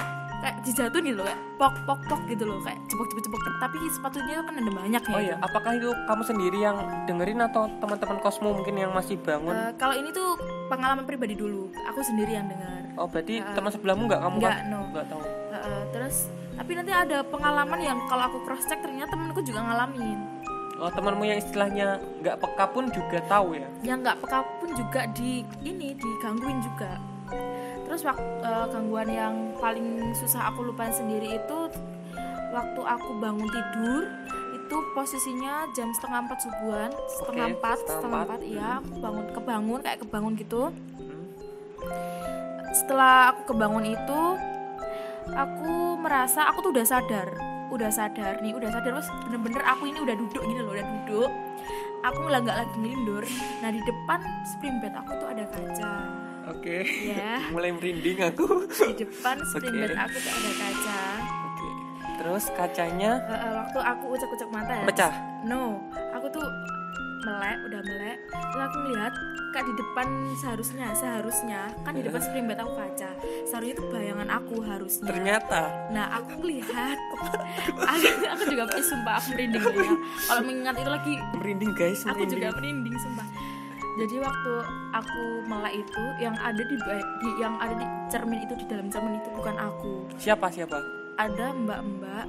kayak 0.40 0.56
dijatuhin 0.64 1.04
gitu 1.04 1.20
loh, 1.20 1.26
kayak 1.26 1.40
pok 1.54 1.74
pok 1.84 2.00
pok 2.08 2.20
gitu 2.24 2.44
loh, 2.44 2.56
kayak 2.64 2.80
cepok 2.88 3.06
cepok 3.12 3.22
cepok. 3.28 3.40
Tapi 3.60 3.76
sepatunya 3.92 4.40
kan 4.40 4.54
ada 4.56 4.72
banyak 4.72 5.02
ya. 5.02 5.12
Oh 5.12 5.20
iya, 5.20 5.36
apakah 5.36 5.76
itu 5.76 5.92
kamu 6.08 6.22
sendiri 6.24 6.58
yang 6.58 6.76
dengerin 7.04 7.44
atau 7.44 7.68
teman-teman 7.76 8.16
kosmo 8.18 8.56
mungkin 8.56 8.72
yang 8.72 8.88
masih 8.90 9.20
bangun? 9.20 9.52
Eh, 9.52 9.72
kalau 9.76 9.92
ini 9.92 10.08
tuh 10.10 10.40
pengalaman 10.72 11.04
pribadi 11.04 11.36
dulu, 11.36 11.68
aku 11.84 12.00
sendiri 12.00 12.32
yang 12.32 12.48
dengar. 12.48 12.88
oh 12.96 13.04
berarti 13.04 13.44
eh, 13.44 13.52
teman 13.52 13.68
sebelahmu 13.68 14.02
nggak 14.08 14.20
kamu 14.20 14.36
Enggak, 14.40 14.56
kan? 14.56 14.64
no. 14.66 14.80
Nggak 14.88 15.06
tahu. 15.12 15.22
Eh, 15.60 15.66
eh, 15.66 15.82
terus 15.90 16.16
tapi 16.52 16.72
nanti 16.72 16.90
ada 16.90 17.20
pengalaman 17.22 17.78
yang 17.78 17.98
kalau 18.04 18.24
aku 18.26 18.38
cross 18.42 18.64
check 18.64 18.80
ternyata 18.80 19.10
temenku 19.10 19.40
juga 19.40 19.60
ngalamin. 19.62 20.18
Oh 20.76 20.88
temanmu 20.88 21.22
yang 21.22 21.36
istilahnya 21.36 21.86
nggak 22.18 22.36
peka 22.36 22.64
pun 22.66 22.88
juga 22.88 23.20
tahu 23.26 23.52
ya? 23.54 23.68
Yang 23.82 23.98
nggak 24.02 24.16
peka 24.18 24.38
pun 24.58 24.68
juga 24.72 25.00
di 25.10 25.30
ini 25.62 25.92
digangguin 25.92 26.60
juga. 26.60 26.96
terus 27.84 28.02
waktu 28.02 28.22
gangguan 28.70 29.06
yang 29.06 29.34
paling 29.58 29.86
susah 30.14 30.46
aku 30.46 30.62
lupain 30.64 30.90
sendiri 30.90 31.36
itu 31.36 31.58
waktu 32.50 32.80
aku 32.80 33.18
bangun 33.18 33.46
tidur 33.46 34.06
itu 34.52 34.76
posisinya 34.92 35.66
jam 35.72 35.90
setengah 35.92 36.22
empat 36.22 36.38
subuhan 36.38 36.90
setengah 37.08 37.46
Oke, 37.46 37.54
empat 37.54 37.76
setengah 37.76 37.98
setengah 37.98 38.22
empat. 38.22 38.26
empat 38.30 38.40
iya 38.46 38.68
aku 38.78 38.90
bangun 38.96 39.26
kebangun 39.32 39.78
kayak 39.80 39.98
kebangun 40.00 40.32
gitu 40.34 40.62
Hmm. 40.70 41.26
setelah 42.72 43.14
aku 43.30 43.42
kebangun 43.50 43.84
itu 43.88 44.20
aku 45.34 45.98
merasa 45.98 46.46
aku 46.48 46.64
tuh 46.64 46.72
udah 46.74 46.86
sadar. 46.86 47.28
Udah 47.70 47.90
sadar 47.90 48.42
nih 48.42 48.52
udah 48.54 48.70
sadar. 48.70 48.98
Terus 48.98 49.08
bener-bener 49.26 49.62
aku 49.62 49.86
ini 49.86 49.98
udah 50.02 50.14
duduk 50.18 50.42
gini 50.42 50.60
loh 50.62 50.74
udah 50.74 50.86
duduk. 50.86 51.30
Aku 52.00 52.18
nggak 52.26 52.40
nggak 52.48 52.56
lagi 52.64 52.74
ngelindur. 52.80 53.24
Nah 53.62 53.70
di 53.70 53.80
depan 53.84 54.20
spring 54.48 54.76
bed 54.80 54.94
aku 54.96 55.12
tuh 55.20 55.28
ada 55.28 55.44
kaca. 55.46 55.92
Oke. 56.48 56.78
Ya 57.06 57.38
mulai 57.54 57.70
merinding 57.70 58.18
aku. 58.24 58.66
Di 58.66 58.94
depan 59.04 59.36
spring 59.52 59.76
Oke. 59.76 59.82
bed 59.86 59.94
aku 59.94 60.16
tuh 60.18 60.32
ada 60.32 60.50
kaca. 60.56 61.00
Oke. 61.46 61.68
Terus 62.20 62.44
kacanya? 62.52 63.12
Eh, 63.28 63.32
eh, 63.32 63.52
waktu 63.56 63.78
aku 63.80 64.04
ucek-ucek 64.12 64.48
mata 64.52 64.72
ya. 64.76 64.84
Pecah? 64.84 65.12
No. 65.44 65.80
Aku 66.16 66.28
tuh 66.28 66.44
melek 67.24 67.58
udah 67.68 67.80
melek. 67.84 68.18
Lalu 68.32 68.62
aku 68.64 68.76
ngeliat 68.86 69.14
kayak 69.50 69.66
di 69.66 69.74
depan 69.76 70.06
seharusnya 70.38 70.86
seharusnya. 70.94 71.60
Kan 71.82 71.92
di 71.96 72.02
depan 72.06 72.20
spring 72.22 72.46
bed 72.46 72.58
aku 72.62 72.72
kaca 72.78 73.10
seharusnya 73.46 73.74
itu 73.76 73.84
bayangan 73.90 74.28
aku 74.30 74.56
harusnya. 74.62 75.08
Ternyata? 75.10 75.62
Nah 75.92 76.06
aku 76.20 76.30
ngeliat. 76.44 76.98
Aku, 77.80 78.06
aku 78.30 78.42
juga 78.48 78.64
sumpah 78.80 79.14
aku 79.20 79.26
merinding 79.34 79.62
ya. 79.62 79.92
Kalau 80.28 80.42
mengingat 80.46 80.74
itu 80.78 80.90
lagi 80.90 81.12
merinding 81.36 81.72
guys 81.74 82.00
aku 82.06 82.24
merinding 82.24 82.30
juga 82.38 82.48
merinding. 82.56 82.94
sumpah. 83.00 83.28
Jadi 84.00 84.16
waktu 84.22 84.52
aku 84.96 85.24
melek 85.44 85.74
itu 85.84 86.04
yang 86.22 86.36
ada 86.38 86.62
di, 86.62 86.76
di 87.20 87.28
yang 87.42 87.58
ada 87.58 87.74
di 87.74 87.86
cermin 88.08 88.40
itu 88.46 88.54
di 88.56 88.64
dalam 88.70 88.86
cermin 88.88 89.18
itu 89.18 89.28
bukan 89.34 89.56
aku. 89.60 90.08
Siapa 90.16 90.48
siapa? 90.48 90.78
Ada 91.20 91.52
mbak-mbak 91.52 92.24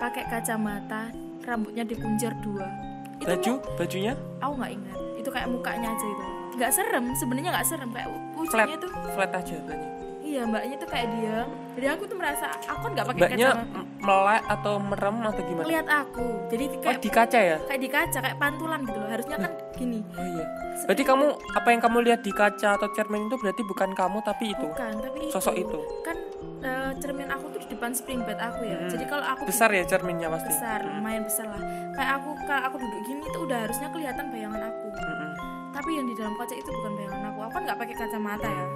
pakai 0.00 0.24
kacamata 0.30 1.12
rambutnya 1.42 1.82
dikuncir 1.82 2.30
dua 2.40 2.91
itu 3.22 3.30
baju? 3.30 3.52
bajunya? 3.78 4.12
Aku 4.42 4.52
nggak 4.58 4.72
ingat. 4.74 4.98
Itu 5.18 5.28
kayak 5.30 5.48
mukanya 5.48 5.88
aja 5.94 6.06
itu. 6.06 6.24
Nggak 6.58 6.70
serem 6.74 7.04
sebenarnya 7.16 7.50
nggak 7.54 7.66
serem. 7.66 7.90
Kayak 7.94 8.08
ujungnya 8.34 8.76
tuh 8.78 8.90
flat 9.14 9.32
aja 9.32 9.56
berarti 9.62 10.02
iya 10.32 10.42
mbaknya 10.48 10.76
tuh 10.80 10.88
kayak 10.88 11.06
diam. 11.12 11.48
Jadi 11.76 11.86
aku 11.92 12.02
tuh 12.08 12.16
merasa 12.16 12.46
aku 12.64 12.84
nggak 12.96 13.06
pakai 13.12 13.20
mbaknya 13.20 13.48
kacamata 13.52 13.80
melek 14.02 14.42
atau 14.48 14.74
merem 14.80 15.16
atau 15.22 15.42
gimana? 15.44 15.66
Lihat 15.68 15.88
aku. 15.88 16.26
Jadi 16.48 16.64
oh 16.66 16.80
kayak 16.80 16.98
di 16.98 17.10
kaca 17.12 17.38
ya? 17.38 17.56
Kayak 17.68 17.80
di 17.80 17.90
kaca 17.92 18.18
kayak 18.18 18.38
pantulan 18.40 18.80
gitu 18.88 18.98
loh. 18.98 19.08
Harusnya 19.12 19.36
kan 19.36 19.52
gini. 19.76 20.00
Oh 20.16 20.26
iya. 20.26 20.46
Berarti 20.88 21.02
kamu 21.04 21.26
apa 21.52 21.68
yang 21.68 21.80
kamu 21.84 21.98
lihat 22.10 22.20
di 22.24 22.32
kaca 22.32 22.68
atau 22.80 22.88
cermin 22.96 23.28
itu 23.28 23.36
berarti 23.36 23.62
bukan 23.62 23.90
kamu 23.92 24.18
tapi 24.24 24.44
itu? 24.50 24.66
Bukan 24.66 24.92
tapi 25.04 25.18
itu. 25.28 25.32
sosok 25.32 25.54
itu? 25.54 25.78
Kan 26.02 26.16
eh, 26.62 26.92
cermin 27.02 27.28
aku 27.28 27.44
tuh 27.50 27.60
di 27.66 27.68
depan 27.74 27.90
spring 27.92 28.22
bed 28.22 28.38
aku 28.38 28.62
ya. 28.66 28.78
Hmm. 28.78 28.90
jadi 28.90 29.04
kalau 29.10 29.24
aku 29.26 29.42
besar 29.50 29.68
ya 29.74 29.82
cerminnya 29.84 30.30
pasti? 30.30 30.50
Besar 30.54 30.80
lumayan 30.86 31.22
besar 31.26 31.46
lah. 31.50 31.62
Kayak 31.92 32.10
aku 32.22 32.28
kalau 32.46 32.62
aku 32.70 32.76
duduk 32.80 33.00
gini 33.04 33.24
tuh 33.34 33.40
udah 33.46 33.58
harusnya 33.66 33.88
kelihatan 33.90 34.24
bayangan 34.30 34.62
aku. 34.70 34.86
Mm, 34.92 35.02
mm. 35.02 35.32
tapi 35.72 35.90
yang 35.98 36.06
di 36.06 36.14
dalam 36.14 36.34
kaca 36.38 36.54
itu 36.54 36.70
bukan 36.70 36.92
bayangan 36.94 37.22
aku. 37.34 37.38
Aku 37.42 37.52
kan 37.52 37.62
nggak 37.66 37.78
pakai 37.82 37.94
kacamata 37.98 38.48
ya. 38.48 38.66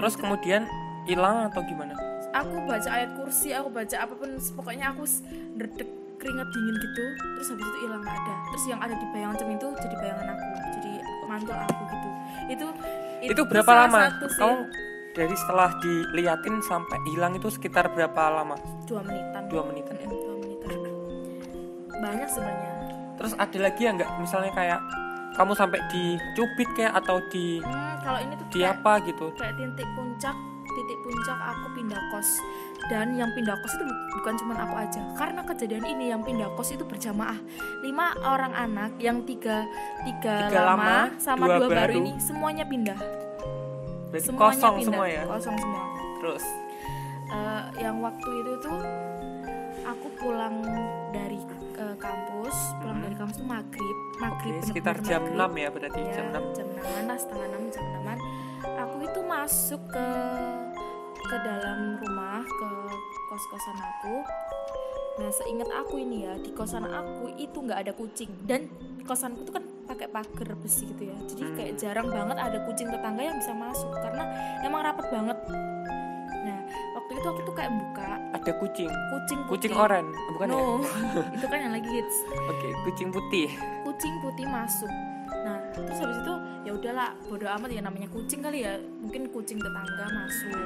Terus 0.00 0.14
kemudian 0.16 0.62
hilang 1.04 1.36
atau 1.52 1.60
gimana? 1.64 1.92
Aku 2.30 2.56
baca 2.64 2.88
ayat 2.88 3.10
kursi 3.18 3.50
aku 3.50 3.68
baca 3.74 3.96
apa 4.00 4.14
pun 4.14 4.38
pokoknya 4.38 4.94
aku 4.94 5.02
derdek 5.58 5.90
keringat 6.20 6.48
dingin 6.52 6.76
gitu. 6.78 7.04
Terus 7.36 7.48
habis 7.52 7.66
itu 7.66 7.78
hilang 7.84 8.00
nggak 8.00 8.16
ada. 8.16 8.34
Terus 8.54 8.64
yang 8.68 8.80
ada 8.80 8.94
di 8.94 9.06
bayangan 9.12 9.36
cermin 9.36 9.58
itu 9.58 9.68
jadi 9.80 9.96
bayangan 9.98 10.26
aku. 10.32 10.46
Jadi 10.80 10.92
mantul 11.28 11.56
aku 11.56 11.82
gitu. 11.84 12.08
Itu 12.50 12.66
itu 13.20 13.42
berapa 13.44 13.68
salah 13.68 13.88
lama? 13.88 14.00
kamu 14.16 14.56
dari 15.10 15.34
setelah 15.34 15.74
diliatin 15.82 16.62
sampai 16.62 16.98
hilang 17.10 17.34
itu 17.34 17.50
sekitar 17.50 17.90
berapa 17.90 18.30
lama? 18.30 18.54
Dua 18.86 19.02
menitan. 19.02 19.42
Dua 19.50 19.62
menitan 19.66 19.94
ya? 19.98 20.06
Dua 20.06 20.34
menitan. 20.38 20.70
Banyak 21.98 22.28
sebenarnya. 22.30 22.70
Terus 23.18 23.32
ada 23.36 23.58
lagi 23.58 23.80
ya 23.84 23.90
nggak? 23.92 24.10
Misalnya 24.22 24.52
kayak 24.54 24.80
kamu 25.36 25.52
sampai 25.54 25.78
dicubit 25.90 26.68
kayak 26.74 26.94
atau 27.04 27.22
di 27.30 27.60
hmm, 27.62 27.94
kalau 28.02 28.18
ini 28.18 28.34
tuh 28.34 28.46
di 28.50 28.60
kayak, 28.64 28.82
apa 28.82 28.92
gitu? 29.06 29.26
kayak 29.38 29.54
titik 29.56 29.88
puncak 29.94 30.36
titik 30.70 30.98
puncak 31.02 31.38
aku 31.38 31.66
pindah 31.74 32.00
kos. 32.14 32.30
Dan 32.88 33.18
yang 33.18 33.30
pindah 33.34 33.58
kos 33.60 33.74
itu 33.74 33.84
bu- 33.84 34.02
bukan 34.18 34.34
cuma 34.38 34.54
aku 34.56 34.74
aja. 34.78 35.02
Karena 35.18 35.42
kejadian 35.42 35.84
ini 35.84 36.14
yang 36.14 36.22
pindah 36.22 36.48
kos 36.54 36.70
itu 36.70 36.86
berjamaah. 36.86 37.36
Lima 37.82 38.14
orang 38.22 38.54
anak 38.54 38.94
yang 39.02 39.26
tiga 39.26 39.66
tiga, 40.06 40.46
Tiga 40.48 40.62
lama, 40.64 41.10
lama, 41.10 41.18
sama 41.18 41.44
dua 41.50 41.56
dua, 41.58 41.68
baru. 41.68 41.76
baru. 41.76 41.94
ini 41.98 42.12
semuanya 42.22 42.64
pindah 42.64 43.29
berarti 44.10 44.26
semuanya 44.26 44.42
kosong 44.50 44.74
pindah. 44.74 44.86
semua 44.86 45.06
ya 45.06 45.22
kosong 45.24 45.56
semua 45.56 45.82
terus 46.18 46.44
Eh, 47.30 47.62
yang 47.78 48.02
waktu 48.02 48.26
itu 48.42 48.52
tuh 48.58 48.82
aku 49.80 50.06
pulang 50.18 50.66
dari 51.08 51.38
eh, 51.76 51.94
kampus 51.96 52.56
pulang 52.76 52.98
Hmm. 52.98 53.06
dari 53.06 53.14
kampus 53.14 53.36
tuh 53.38 53.46
maghrib 53.46 53.96
maghrib 54.18 54.54
Oke, 54.56 54.66
sekitar 54.66 54.98
jam 55.00 55.22
maghrib. 55.24 55.38
6 55.38 55.54
ya 55.56 55.68
berarti 55.70 56.00
ya, 56.00 56.10
jam 56.12 56.26
6 56.28 56.44
jam 56.50 56.66
6 56.74 57.06
lah 57.06 57.14
setengah 57.16 57.46
6 57.48 57.70
jam 57.70 57.84
6 58.02 58.18
aku 58.76 58.96
itu 59.00 59.20
masuk 59.22 59.82
ke 59.86 60.08
ke 61.22 61.36
dalam 61.38 61.78
rumah 61.96 62.42
ke 62.42 62.68
kos-kosan 63.30 63.78
aku 63.78 64.14
nah 65.18 65.30
seingat 65.32 65.68
aku 65.72 65.98
ini 65.98 66.24
ya 66.24 66.34
di 66.38 66.54
kosan 66.54 66.86
aku 66.86 67.34
itu 67.34 67.58
nggak 67.58 67.78
ada 67.88 67.92
kucing. 67.92 68.30
Dan 68.46 68.70
kosanku 69.02 69.42
tuh 69.42 69.58
kan 69.58 69.64
pakai 69.90 70.06
pagar 70.06 70.54
besi 70.62 70.86
gitu 70.86 71.10
ya. 71.10 71.16
Jadi 71.26 71.42
Hmm. 71.42 71.56
kayak 71.58 71.72
jarang 71.76 72.06
banget 72.08 72.38
ada 72.38 72.58
kucing 72.62 72.86
tetangga 72.86 73.22
yang 73.26 73.36
bisa 73.42 73.50
masuk 73.50 73.90
karena 73.98 74.24
emang 74.62 74.80
rapat 74.86 75.06
banget. 75.10 75.38
Nah 76.46 76.58
waktu 76.94 77.12
itu 77.18 77.26
aku 77.26 77.40
tuh 77.42 77.54
kayak 77.58 77.72
buka. 77.74 78.10
Ada 78.30 78.52
kucing? 78.56 78.86
Kucing 78.88 79.40
putih. 79.50 79.68
kucing 79.68 79.74
oren? 79.74 80.06
Bukan 80.38 80.46
ya? 80.46 80.54
no 80.54 80.62
itu 81.36 81.46
kan 81.50 81.58
yang 81.58 81.74
lagi 81.74 81.90
hits. 81.90 82.16
Oke 82.46 82.68
kucing 82.86 83.08
putih. 83.10 83.48
Kucing 83.82 84.14
putih 84.22 84.46
masuk. 84.46 84.92
Nah 85.42 85.58
terus 85.74 85.98
habis 85.98 86.18
itu 86.22 86.34
ya 86.62 86.70
udahlah 86.70 87.10
bodo 87.26 87.50
amat 87.50 87.68
ya 87.74 87.82
namanya 87.82 88.06
kucing 88.14 88.40
kali 88.40 88.62
ya. 88.62 88.78
Mungkin 88.78 89.26
kucing 89.34 89.58
tetangga 89.58 90.06
masuk. 90.06 90.64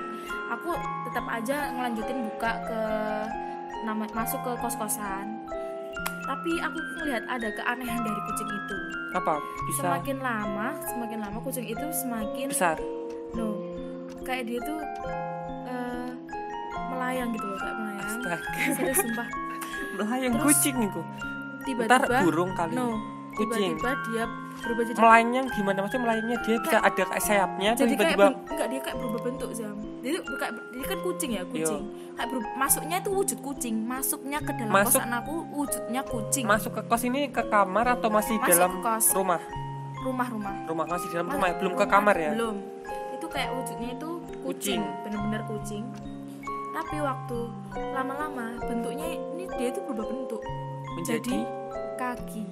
Aku 0.52 0.76
tetap 1.08 1.24
aja 1.32 1.72
ngelanjutin 1.72 2.28
buka 2.28 2.52
ke 2.68 2.80
nama 3.84 4.04
masuk 4.10 4.40
ke 4.40 4.52
kos 4.58 4.76
kosan 4.80 5.44
tapi 6.24 6.56
aku 6.56 6.78
ngelihat 7.00 7.24
ada 7.28 7.52
keanehan 7.52 8.00
dari 8.00 8.20
kucing 8.24 8.48
itu. 8.48 8.76
Apa? 9.12 9.36
Bisa? 9.68 9.80
Semakin 9.84 10.16
lama 10.24 10.72
semakin 10.88 11.18
lama 11.20 11.38
kucing 11.44 11.68
itu 11.68 11.86
semakin 11.92 12.48
besar? 12.48 12.80
No. 13.36 13.60
Kayak 14.24 14.44
dia 14.48 14.60
tuh 14.64 14.80
eh, 15.68 16.10
melayang 16.88 17.28
gitu 17.36 17.44
loh 17.44 17.58
kayak 17.60 17.76
melayang. 17.76 18.08
Astaga. 18.08 18.36
Serius 18.72 18.98
sumpah. 19.04 19.28
Melayang 20.00 20.32
Terus- 20.40 20.46
kucing 20.48 20.76
itu? 20.80 21.00
Tiba-tiba 21.64 22.18
burung 22.24 22.50
kali. 22.56 22.72
No 22.72 23.13
kucing. 23.34 23.74
tiba-tiba 23.74 23.90
dia 24.04 24.24
berubah 24.56 24.82
jadi 24.84 24.96
melayangnya 24.96 25.40
gimana? 25.50 25.78
Maksudnya 25.80 26.02
melayangnya 26.02 26.38
dia 26.40 26.56
bisa 26.58 26.78
ada 26.78 27.02
kayak 27.04 27.22
sayapnya 27.22 27.70
jadi 27.70 27.78
kayak 27.78 27.90
tiba-tiba 27.90 28.24
ber- 28.24 28.38
enggak 28.48 28.66
dia 28.66 28.80
kayak 28.80 28.96
berubah 28.96 29.20
bentuk 29.22 29.48
zam. 29.52 29.76
Jadi 30.00 30.16
kayak 30.20 30.52
dia 30.70 30.84
kan 30.84 30.98
kucing 31.00 31.30
ya 31.30 31.42
kucing. 31.44 31.82
Kayak 32.14 32.28
berubah, 32.30 32.50
masuknya 32.54 32.96
itu 32.96 33.10
wujud 33.10 33.38
kucing. 33.40 33.74
Masuknya 33.80 34.38
ke 34.38 34.52
dalam 34.54 34.70
Masuk- 34.70 35.00
kosan 35.00 35.12
aku 35.12 35.34
wujudnya 35.50 36.02
kucing. 36.04 36.44
Masuk 36.44 36.72
ke 36.72 36.82
kos 36.84 37.02
ini 37.02 37.20
ke 37.28 37.42
kamar 37.44 37.86
atau 37.90 38.08
masih 38.08 38.36
Masuk 38.36 38.48
dalam 38.48 38.70
ke 38.72 38.80
kos. 38.80 39.06
rumah? 39.12 39.40
Rumah-rumah 40.00 40.54
rumah. 40.64 40.86
Masih 40.86 41.08
dalam 41.10 41.26
rumah 41.28 41.48
ya? 41.48 41.56
belum 41.56 41.72
ke 41.72 41.78
rumah- 41.80 41.92
kamar 41.92 42.14
ya? 42.14 42.30
Belum. 42.32 42.56
Itu 43.10 43.26
kayak 43.26 43.50
wujudnya 43.52 43.88
itu 43.92 44.10
Kucing. 44.38 44.44
kucing. 44.44 44.80
bener-bener 45.02 45.42
kucing. 45.46 45.84
Tapi 46.70 46.96
waktu 46.98 47.38
lama-lama 47.90 48.46
bentuknya 48.60 49.06
ini 49.08 49.44
dia 49.56 49.68
itu 49.70 49.80
berubah 49.80 50.04
bentuk. 50.04 50.42
Menjadi? 50.94 51.18
Jadi 51.22 51.38
kaki 51.94 52.42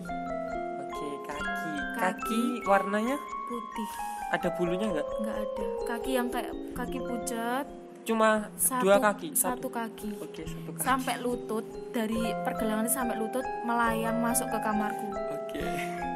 kaki 2.03 2.43
warnanya? 2.67 3.17
putih. 3.47 3.89
Ada 4.33 4.49
bulunya 4.57 4.87
nggak? 4.91 5.07
Nggak 5.23 5.37
ada. 5.39 5.67
Kaki 5.87 6.11
yang 6.17 6.29
kayak 6.33 6.53
kaki 6.75 6.99
pucat 6.99 7.67
cuma 8.03 8.51
satu 8.59 8.83
dua 8.83 8.99
kaki? 8.99 9.29
satu 9.39 9.69
kaki. 9.71 10.11
Oke 10.19 10.43
satu 10.43 10.71
kaki. 10.75 10.83
Sampai 10.83 11.15
lutut. 11.23 11.63
Dari 11.93 12.33
pergelangan 12.43 12.89
sampai 12.89 13.21
lutut 13.21 13.45
melayang 13.63 14.19
masuk 14.19 14.49
ke 14.51 14.59
kamarku. 14.59 15.07
Oke. 15.13 15.63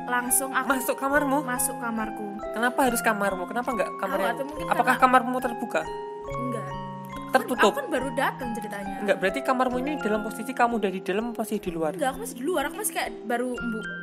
Langsung 0.08 0.50
aku 0.50 0.66
masuk 0.74 0.96
kamarmu? 0.98 1.38
Masuk 1.44 1.76
kamarku. 1.78 2.26
Kenapa 2.56 2.80
harus 2.90 3.00
kamarmu? 3.04 3.44
Kenapa 3.46 3.68
nggak 3.70 3.90
kamar 4.00 4.16
Tahu, 4.18 4.26
yang 4.26 4.34
atau 4.34 4.44
mungkin 4.48 4.66
apakah 4.66 4.96
karena- 4.96 5.02
kamarmu 5.02 5.36
terbuka? 5.38 5.82
Enggak 6.26 6.66
tertutup. 7.30 7.73
Aku 7.75 7.80
kan 7.83 7.88
baru 7.88 8.09
datang 8.14 8.49
ceritanya. 8.52 8.95
Enggak, 9.02 9.16
berarti 9.18 9.40
kamarmu 9.42 9.76
ini 9.80 9.92
dalam 9.99 10.21
posisi 10.23 10.52
kamu 10.52 10.76
dari 10.78 10.99
dalam 11.00 11.33
masih 11.33 11.59
di 11.59 11.71
luar. 11.71 11.92
enggak 11.95 12.11
aku 12.14 12.18
masih 12.23 12.37
di 12.38 12.45
luar. 12.45 12.62
Aku 12.71 12.76
masih 12.76 12.95
kayak 12.95 13.11
baru 13.25 13.50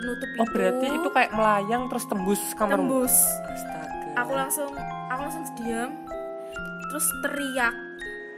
nutup 0.04 0.30
Oh, 0.40 0.48
berarti 0.50 0.86
itu 0.90 1.10
kayak 1.10 1.32
melayang 1.32 1.84
terus 1.88 2.06
tembus 2.06 2.42
kamarmu. 2.54 2.82
tembus. 3.08 3.16
Astaga. 3.46 3.82
aku 4.14 4.32
langsung 4.34 4.70
aku 5.10 5.20
langsung 5.26 5.44
diam 5.58 5.92
terus 6.88 7.08
teriak. 7.22 7.76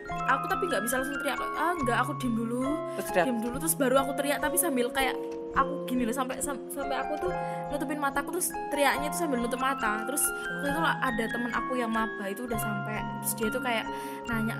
Aku 0.05 0.43
tapi 0.47 0.63
nggak 0.69 0.83
bisa 0.85 0.95
langsung 1.01 1.17
teriak. 1.19 1.39
Ah 1.57 1.73
enggak 1.75 1.97
aku 1.99 2.11
diem 2.17 2.35
dulu. 2.35 2.63
Terus 2.95 3.07
teriak, 3.11 3.25
diem 3.27 3.39
dulu 3.41 3.55
terus 3.59 3.75
baru 3.75 3.95
aku 3.99 4.11
teriak 4.15 4.39
tapi 4.39 4.55
sambil 4.55 4.87
kayak 4.89 5.15
aku 5.55 5.73
gini 5.85 6.03
loh 6.03 6.11
sampai 6.11 6.35
sam- 6.37 6.67
sampai 6.67 6.95
aku 6.97 7.13
tuh 7.17 7.31
nutupin 7.67 7.97
mataku 7.97 8.29
terus 8.31 8.47
teriaknya 8.69 9.07
tuh 9.07 9.19
sambil 9.19 9.39
nutup 9.39 9.57
mata. 9.57 10.03
Terus 10.03 10.23
waktu 10.53 10.67
itu 10.67 10.81
ada 10.81 11.23
temen 11.25 11.51
aku 11.51 11.71
yang 11.73 11.89
maba 11.89 12.25
itu 12.25 12.43
udah 12.43 12.57
sampai 12.57 12.99
terus 13.19 13.33
dia 13.33 13.47
tuh 13.49 13.61
kayak 13.61 13.85
nanya 14.25 14.55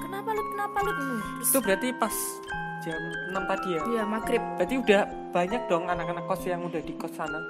kenapa 0.00 0.28
lu 0.30 0.42
kenapa 0.50 0.76
lu 0.80 0.92
terus 0.92 1.48
itu 1.48 1.58
berarti 1.60 1.88
pas 1.94 2.14
jam 2.80 3.00
6 3.30 3.40
tadi 3.46 3.68
ya? 3.70 3.80
Ya 3.92 4.04
maghrib. 4.04 4.42
Berarti 4.54 4.74
udah 4.76 5.00
banyak 5.30 5.62
dong 5.66 5.84
anak-anak 5.86 6.24
kos 6.24 6.42
yang 6.44 6.60
udah 6.60 6.78
di 6.78 6.92
kos 6.92 7.12
sana? 7.12 7.40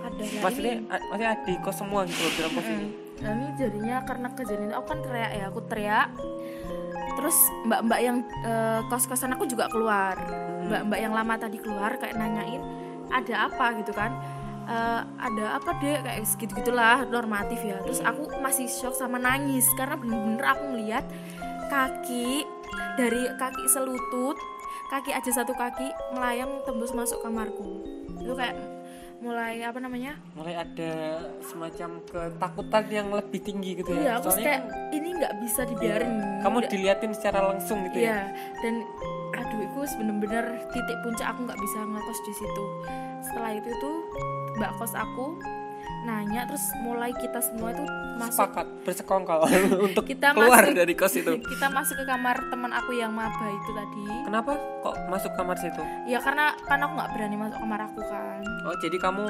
Ada 0.00 0.22
ya 0.22 0.40
maksudnya 0.40 0.74
ini- 0.74 0.86
maksudnya 1.06 1.34
di 1.42 1.54
kos 1.58 1.76
semua 1.76 2.00
gitu 2.04 2.20
loh 2.20 2.32
dalam 2.34 2.52
kos 2.52 2.68
ini. 2.68 2.86
Nah, 3.14 3.30
ini 3.30 3.46
jadinya 3.54 3.96
karena 4.02 4.28
kejadian 4.30 4.68
itu 4.68 4.74
aku 4.74 4.86
kan 4.86 5.00
teriak 5.00 5.30
ya 5.32 5.44
aku 5.46 5.60
teriak. 5.64 6.08
Terus 7.14 7.36
mbak-mbak 7.62 8.00
yang 8.00 8.16
eh, 8.42 8.80
kos-kosan 8.86 9.32
aku 9.32 9.44
juga 9.44 9.68
keluar 9.68 10.16
mbak-mbak 10.64 10.98
yang 10.98 11.12
lama 11.12 11.34
tadi 11.36 11.56
keluar 11.56 11.94
kayak 11.96 12.14
nanyain 12.14 12.62
ada 13.06 13.46
apa? 13.46 13.66
gitu 13.76 13.92
kan. 13.92 14.12
Eh, 14.64 15.00
ada 15.20 15.60
apa 15.60 15.76
deh 15.76 16.00
kayak 16.00 16.24
segitu 16.24 16.56
gitulah 16.56 17.04
normatif 17.04 17.60
ya. 17.60 17.76
Terus 17.80 18.00
aku 18.00 18.32
masih 18.38 18.64
shock 18.64 18.92
sama 18.92 19.16
nangis 19.16 19.68
karena 19.74 19.94
bener-bener 19.94 20.40
aku 20.42 20.64
ngeliat 20.70 21.04
kaki 21.66 22.48
dari 22.94 23.28
kaki 23.34 23.64
selutut 23.66 24.36
kaki 24.86 25.10
aja 25.10 25.30
satu 25.34 25.52
kaki 25.52 25.84
melayang 26.10 26.64
tembus 26.64 26.92
masuk 26.92 27.20
kamarku. 27.20 27.84
Itu 28.16 28.32
kayak 28.32 28.56
mulai 29.20 29.60
apa 29.60 29.76
namanya? 29.78 30.16
Mulai 30.32 30.54
ada 30.58 30.92
semacam 31.40 32.00
ketakutan 32.02 32.84
yang 32.86 33.08
lebih 33.10 33.40
tinggi 33.40 33.70
gitu 33.74 33.90
Iya, 33.90 34.00
ya 34.00 34.12
aku 34.16 34.28
soalnya 34.30 34.44
kayak 34.46 34.62
ini 34.92 35.08
nggak 35.14 35.34
bisa 35.40 35.60
dibiarin. 35.64 36.12
kamu 36.40 36.56
Nggak- 36.56 36.70
diliatin 36.70 37.12
secara 37.12 37.38
langsung 37.42 37.84
gitu 37.84 38.00
Iya, 38.00 38.12
ya 38.12 38.20
dan 38.60 38.74
itu 39.76 39.98
bener-bener 39.98 40.44
titik 40.68 40.96
puncak 41.00 41.26
aku 41.28 41.42
nggak 41.42 41.58
bisa 41.58 41.78
ngekos 41.82 42.20
di 42.20 42.32
situ. 42.34 42.64
Setelah 43.20 43.50
itu 43.52 43.70
tuh 43.74 43.96
mbak 44.54 44.70
kos 44.76 44.94
aku 44.94 45.34
nanya 46.02 46.44
terus 46.44 46.60
mulai 46.78 47.10
kita 47.12 47.40
semua 47.40 47.72
itu 47.72 47.80
masuk 48.14 48.36
sepakat 48.38 48.66
bersekongkol 48.84 49.40
untuk 49.88 50.04
Kita 50.04 50.32
keluar 50.32 50.62
masuk- 50.62 50.76
dari 50.76 50.94
kos 50.94 51.14
itu. 51.16 51.32
Kita 51.50 51.66
masuk 51.68 51.96
ke 51.96 52.04
kamar 52.04 52.36
teman 52.46 52.70
aku 52.70 52.92
yang 52.92 53.10
maba 53.10 53.46
itu 53.46 53.70
tadi. 53.72 54.04
Kenapa 54.22 54.52
kok 54.80 54.94
masuk 55.08 55.32
kamar 55.34 55.56
situ? 55.56 55.80
Ya 56.04 56.20
karena 56.20 56.52
karena 56.62 56.86
aku 56.86 56.94
nggak 56.94 57.10
berani 57.10 57.36
masuk 57.36 57.58
kamar 57.58 57.80
aku 57.82 58.00
kan. 58.02 58.40
Oh 58.62 58.76
jadi 58.78 58.96
kamu 58.96 59.24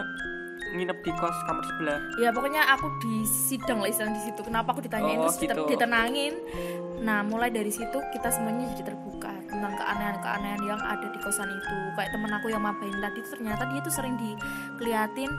nginep 0.75 0.99
di 1.01 1.13
kos 1.13 1.37
kamar 1.45 1.63
sebelah? 1.65 1.99
Ya 2.19 2.29
pokoknya 2.31 2.63
aku 2.69 2.87
di 3.01 3.23
sidang 3.23 3.79
lah 3.79 3.89
istilahnya 3.89 4.19
di 4.19 4.25
situ. 4.25 4.41
Kenapa 4.41 4.75
aku 4.75 4.83
ditanyain 4.83 5.15
Oh, 5.17 5.31
terus 5.31 5.39
gitu. 5.41 5.63
ditenangin. 5.69 6.35
Nah 7.01 7.23
mulai 7.23 7.51
dari 7.51 7.71
situ 7.71 7.99
kita 8.11 8.29
semuanya 8.29 8.75
jadi 8.75 8.91
terbuka 8.91 9.31
tentang 9.55 9.75
keanehan-keanehan 9.79 10.61
yang 10.67 10.81
ada 10.83 11.07
di 11.07 11.19
kosan 11.23 11.49
itu. 11.49 11.77
Kayak 11.95 12.11
temen 12.11 12.31
aku 12.35 12.47
yang 12.51 12.63
mabain 12.63 12.97
tadi 12.99 13.19
tuh 13.23 13.31
ternyata 13.39 13.63
dia 13.71 13.81
tuh 13.81 13.95
sering 13.95 14.15
dikeliatin 14.19 15.31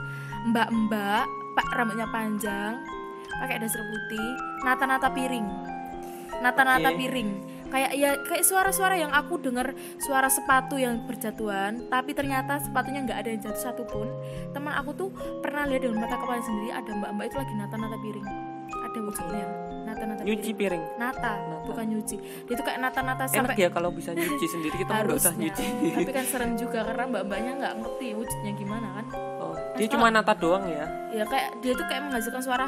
mbak-mbak 0.50 1.24
pak 1.56 1.68
rambutnya 1.72 2.08
panjang 2.12 2.76
pakai 3.40 3.60
dasar 3.60 3.84
putih 3.84 4.28
nata-nata 4.64 5.08
piring. 5.12 5.46
Nata-nata 6.40 6.88
Oke. 6.92 6.98
piring. 7.00 7.30
Kayak 7.66 7.92
ya 7.98 8.10
kayak 8.22 8.44
suara-suara 8.46 8.94
yang 8.94 9.10
aku 9.10 9.42
dengar 9.42 9.74
suara 9.98 10.30
sepatu 10.30 10.78
yang 10.78 11.02
berjatuhan 11.02 11.90
tapi 11.90 12.14
ternyata 12.14 12.62
sepatunya 12.62 13.02
nggak 13.02 13.18
ada 13.18 13.28
yang 13.28 13.40
jatuh 13.42 13.62
satupun. 13.72 14.08
Teman 14.54 14.72
aku 14.72 14.90
tuh 14.94 15.08
pernah 15.42 15.66
lihat 15.66 15.82
dengan 15.84 16.06
mata 16.06 16.16
kepala 16.16 16.40
sendiri 16.40 16.70
ada 16.72 16.90
mbak-mbak 16.94 17.26
itu 17.26 17.36
lagi 17.36 17.54
nata-nata 17.58 17.96
piring. 18.00 18.28
Ada 18.70 18.98
wujudnya 19.02 19.65
nata-nata 19.86 20.20
nyuci 20.26 20.50
piring. 20.52 20.84
Nata, 20.98 21.32
Nata. 21.38 21.62
bukan 21.64 21.84
nyuci. 21.86 22.16
Dia 22.50 22.54
tuh 22.58 22.64
kayak 22.66 22.78
nata-nata 22.82 23.24
enak 23.30 23.34
sampai 23.38 23.54
ya 23.62 23.68
kalau 23.70 23.90
bisa 23.94 24.10
nyuci 24.12 24.46
sendiri 24.58 24.74
kita 24.82 24.90
nggak 24.90 25.16
usah 25.16 25.34
nyuci. 25.38 25.66
Tapi 25.94 26.10
kan 26.10 26.24
serem 26.26 26.52
juga 26.58 26.82
karena 26.82 27.04
mbak-mbaknya 27.06 27.52
nggak 27.62 27.74
ngerti 27.80 28.06
wujudnya 28.18 28.52
gimana 28.58 28.88
kan. 28.98 29.06
Oh, 29.38 29.54
dia 29.78 29.86
cuma 29.86 30.10
nata 30.10 30.34
doang 30.34 30.66
ya? 30.66 30.86
Ya 31.14 31.24
kayak 31.24 31.62
dia 31.62 31.72
tuh 31.78 31.86
kayak 31.86 32.02
menghasilkan 32.10 32.42
suara 32.42 32.66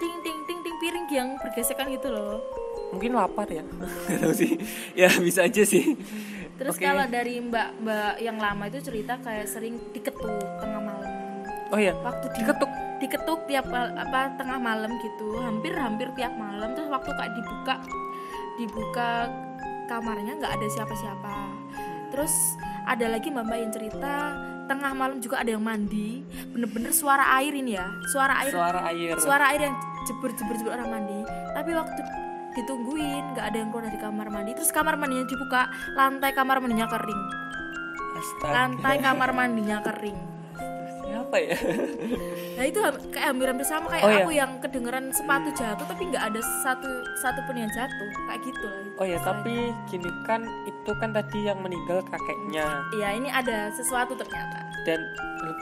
ting 0.00 0.16
ting 0.24 0.38
ting 0.48 0.58
ting 0.64 0.76
piring 0.80 1.06
yang 1.12 1.28
bergesekan 1.38 1.92
gitu 1.92 2.08
loh. 2.08 2.40
Mungkin 2.96 3.12
lapar 3.12 3.46
ya? 3.52 3.60
Nggak 4.08 4.18
tahu 4.24 4.32
sih. 4.32 4.56
Ya 4.96 5.12
bisa 5.20 5.44
aja 5.44 5.62
sih. 5.62 5.92
Terus 6.58 6.74
Oke. 6.74 6.82
kalau 6.82 7.06
dari 7.06 7.38
mbak-mbak 7.38 8.18
yang 8.18 8.34
lama 8.40 8.66
itu 8.66 8.82
cerita 8.82 9.14
kayak 9.22 9.46
sering 9.46 9.78
diketuk 9.94 10.26
tengah 10.58 10.82
malam. 10.82 11.07
Oh 11.72 11.80
ya 11.80 11.92
Waktu 12.00 12.26
di- 12.32 12.44
diketuk. 12.44 12.70
diketuk 12.98 13.40
tiap 13.46 13.70
apa 13.70 14.34
tengah 14.34 14.58
malam 14.58 14.98
gitu, 14.98 15.38
hampir-hampir 15.38 16.10
tiap 16.18 16.34
malam. 16.34 16.74
Terus 16.74 16.90
waktu 16.90 17.14
kayak 17.14 17.32
dibuka 17.38 17.74
dibuka 18.58 19.10
kamarnya 19.86 20.34
nggak 20.34 20.52
ada 20.58 20.66
siapa-siapa. 20.66 21.34
Terus 22.10 22.34
ada 22.90 23.06
lagi 23.06 23.30
mbak-mbak 23.30 23.58
yang 23.62 23.70
cerita 23.70 24.12
tengah 24.66 24.92
malam 24.98 25.22
juga 25.22 25.40
ada 25.40 25.54
yang 25.54 25.62
mandi, 25.62 26.26
bener-bener 26.50 26.90
suara 26.90 27.38
air 27.38 27.54
ini 27.54 27.78
ya, 27.78 27.86
suara 28.10 28.42
air 28.42 28.52
suara 28.52 28.80
air. 28.90 29.14
suara 29.16 29.44
air 29.54 29.60
yang 29.70 29.76
jebur 30.04 30.34
jebur 30.34 30.58
jebur 30.58 30.72
orang 30.74 30.90
mandi. 30.90 31.18
Tapi 31.54 31.70
waktu 31.78 32.00
ditungguin 32.58 33.24
nggak 33.38 33.46
ada 33.46 33.56
yang 33.62 33.70
keluar 33.70 33.86
dari 33.86 33.98
kamar 34.02 34.26
mandi. 34.26 34.50
Terus 34.58 34.74
kamar 34.74 34.98
mandinya 34.98 35.22
dibuka. 35.22 35.70
Lantai 35.94 36.34
kamar 36.34 36.58
mandinya 36.58 36.90
kering. 36.90 37.22
Astaga. 38.18 38.50
lantai 38.50 38.96
kamar 38.98 39.30
mandinya 39.30 39.78
kering 39.78 40.37
siapa 41.28 41.36
ya? 41.44 41.56
Nah 42.58 42.66
itu 42.66 42.80
kayak 43.14 43.26
hampir-hampir 43.30 43.66
sama 43.70 43.86
kayak 43.86 44.02
Oh, 44.02 44.10
iya. 44.10 44.24
aku 44.26 44.30
yang 44.34 44.52
kedengeran 44.58 45.14
sepatu 45.14 45.46
jatuh 45.54 45.86
tapi 45.86 46.10
nggak 46.10 46.24
ada 46.26 46.40
satu 46.66 46.90
satu 47.22 47.38
pun 47.46 47.54
yang 47.54 47.70
jatuh. 47.70 48.08
Kayak 48.26 48.40
gitu 48.50 48.66
lah 48.66 48.82
oh 48.98 49.06
ya 49.06 49.18
tapi 49.22 49.70
gini 49.86 50.10
kan 50.26 50.42
itu 50.66 50.90
kan 50.98 51.14
tadi 51.14 51.38
yang 51.46 51.62
meninggal 51.62 52.02
kakeknya. 52.10 52.82
Iya 52.98 53.08
ini 53.14 53.30
ada 53.30 53.70
sesuatu 53.70 54.18
ternyata. 54.18 54.58
Dan 54.82 55.06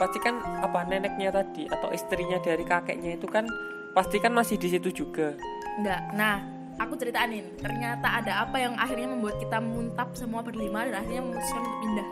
pasti 0.01 0.17
kan 0.17 0.41
apa 0.65 0.89
neneknya 0.89 1.29
tadi 1.29 1.69
atau 1.69 1.93
istrinya 1.93 2.41
dari 2.41 2.65
kakeknya 2.65 3.13
itu 3.21 3.29
kan 3.29 3.45
pasti 3.93 4.17
kan 4.17 4.33
masih 4.33 4.57
di 4.57 4.73
situ 4.73 4.89
juga. 5.05 5.37
Nggak. 5.77 6.01
Nah 6.17 6.41
aku 6.81 6.97
ceritain 6.97 7.45
ternyata 7.61 8.25
ada 8.25 8.41
apa 8.41 8.57
yang 8.57 8.73
akhirnya 8.73 9.05
membuat 9.13 9.37
kita 9.37 9.61
muntap 9.61 10.17
semua 10.17 10.41
berlima 10.41 10.81
dan 10.89 11.05
akhirnya 11.05 11.21
memutuskan 11.21 11.61
untuk 11.61 11.79
pindah. 11.85 12.07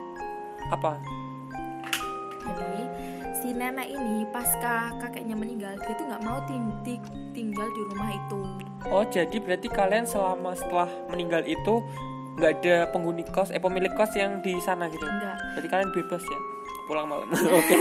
Apa? 0.78 0.92
Jadi 2.46 2.86
si 3.46 3.54
nenek 3.54 3.94
ini 3.94 4.26
pasca 4.34 4.90
kakeknya 4.98 5.38
meninggal 5.38 5.78
dia 5.78 5.94
tuh 5.94 6.10
nggak 6.10 6.24
mau 6.26 6.42
ting- 6.50 6.74
ting- 6.82 7.14
tinggal 7.30 7.70
di 7.78 7.82
rumah 7.94 8.10
itu. 8.10 8.42
oh 8.90 9.06
jadi 9.06 9.38
berarti 9.38 9.70
kalian 9.70 10.10
selama 10.10 10.58
setelah 10.58 10.90
meninggal 11.14 11.46
itu 11.46 11.86
nggak 12.42 12.52
ada 12.58 12.76
penghuni 12.90 13.22
kos 13.22 13.54
eh 13.54 13.62
pemilik 13.62 13.94
kos 13.94 14.18
yang 14.18 14.42
di 14.42 14.58
sana 14.66 14.90
gitu? 14.90 15.06
Enggak, 15.06 15.38
berarti 15.54 15.68
kalian 15.70 15.92
bebas 15.94 16.24
ya? 16.26 16.40
Pulang 16.90 17.06
malam. 17.06 17.30
Oke. 17.62 17.78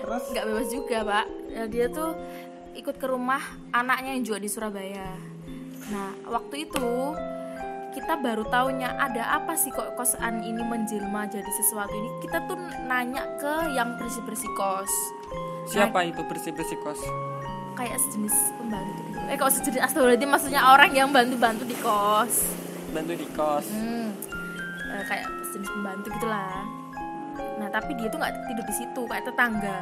Terus? 0.00 0.24
Nggak 0.32 0.46
bebas 0.48 0.68
juga 0.72 0.98
pak. 1.04 1.26
Ya, 1.52 1.62
dia 1.68 1.86
tuh 1.92 2.10
ikut 2.72 2.96
ke 2.96 3.06
rumah 3.06 3.44
anaknya 3.76 4.16
yang 4.16 4.24
juga 4.24 4.38
di 4.40 4.48
Surabaya. 4.48 5.12
Nah 5.92 6.08
waktu 6.24 6.72
itu 6.72 6.88
kita 7.90 8.14
baru 8.22 8.46
taunya 8.46 8.94
ada 8.94 9.42
apa 9.42 9.58
sih 9.58 9.74
kok 9.74 9.98
kosan 9.98 10.46
ini 10.46 10.62
menjelma 10.62 11.26
jadi 11.26 11.50
sesuatu 11.58 11.90
ini? 11.90 12.10
Kita 12.22 12.46
tuh 12.46 12.58
nanya 12.86 13.26
ke 13.38 13.74
yang 13.74 13.98
bersih 13.98 14.22
bersih 14.22 14.50
kos. 14.54 14.90
Siapa 15.66 16.06
itu 16.06 16.22
bersih 16.26 16.54
bersih 16.54 16.78
kos? 16.86 17.02
Kayak 17.74 17.98
sejenis 18.06 18.34
pembantu 18.58 19.00
gitu. 19.10 19.18
eh 19.30 19.36
kok 19.38 19.50
sejenis 19.50 19.80
astagfirullahaladzim 19.82 20.30
maksudnya 20.30 20.62
orang 20.62 20.90
yang 20.94 21.08
bantu 21.10 21.36
bantu 21.38 21.64
di 21.66 21.76
kos. 21.82 22.46
Bantu 22.94 23.12
di 23.18 23.26
kos. 23.34 23.66
Hmm, 23.74 24.14
eh, 24.90 25.04
kayak 25.10 25.26
jenis 25.50 25.70
pembantu 25.70 26.06
gitulah. 26.14 26.62
Nah 27.58 27.68
tapi 27.74 27.92
dia 27.98 28.06
tuh 28.06 28.18
nggak 28.22 28.34
tidur 28.46 28.64
di 28.70 28.74
situ 28.74 29.02
kayak 29.10 29.24
tetangga. 29.26 29.78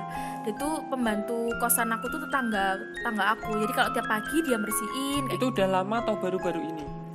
Dia 0.49 0.53
tuh 0.57 0.81
pembantu 0.89 1.53
kosan 1.61 1.93
aku 1.93 2.09
tuh 2.09 2.21
tetangga 2.25 2.81
tetangga 3.01 3.37
aku. 3.37 3.53
Jadi 3.61 3.73
kalau 3.77 3.91
tiap 3.93 4.07
pagi 4.09 4.37
dia 4.49 4.57
bersihin 4.57 5.23
kayak 5.29 5.37
itu 5.37 5.47
udah 5.53 5.67
lama 5.69 5.97
atau 6.01 6.17
baru-baru 6.17 6.61
ini 6.65 7.08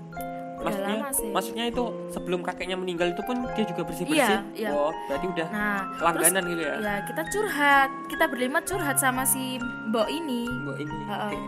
maksudnya 0.64 0.96
lama 0.98 1.10
sih. 1.12 1.30
maksudnya 1.30 1.66
itu 1.68 1.84
sebelum 2.10 2.40
kakeknya 2.42 2.76
meninggal 2.76 3.08
itu 3.10 3.22
pun 3.22 3.36
dia 3.52 3.66
juga 3.66 3.82
bersih 3.84 4.06
bersih 4.06 4.40
Iya, 4.40 4.40
iya. 4.56 4.70
oh 4.72 4.92
berarti 5.06 5.26
udah 5.28 5.48
nah 5.50 5.80
langganan 6.00 6.42
terus, 6.42 6.52
gitu 6.52 6.62
ya? 6.62 6.76
ya 6.80 6.96
kita 7.04 7.22
curhat. 7.28 7.90
Kita 8.06 8.26
berlima 8.28 8.60
curhat 8.62 8.98
sama 8.98 9.24
si 9.24 9.58
mbok 9.90 10.08
ini. 10.08 10.46
Mbak 10.46 10.78
ini 10.80 10.98
Heeh. 11.04 11.32
oke. 11.32 11.40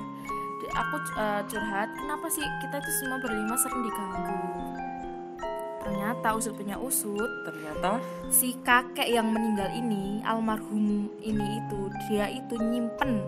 Di- 0.55 0.73
aku 0.73 0.95
eh, 1.15 1.41
curhat 1.45 1.89
kenapa 1.93 2.25
sih 2.27 2.43
kita 2.59 2.77
tuh 2.77 2.93
semua 2.99 3.17
berlima 3.19 3.55
sering 3.55 3.81
diganggu? 3.81 4.37
Ternyata 5.77 6.27
usut 6.33 6.53
punya 6.53 6.75
usut 6.75 7.29
ternyata? 7.43 8.01
si 8.27 8.57
kakek 8.59 9.05
yang 9.05 9.29
meninggal 9.29 9.69
ini 9.69 10.17
almarhum 10.21 11.13
ini 11.19 11.61
itu 11.61 11.79
dia 12.03 12.25
itu 12.27 12.57
nyimpen 12.57 13.21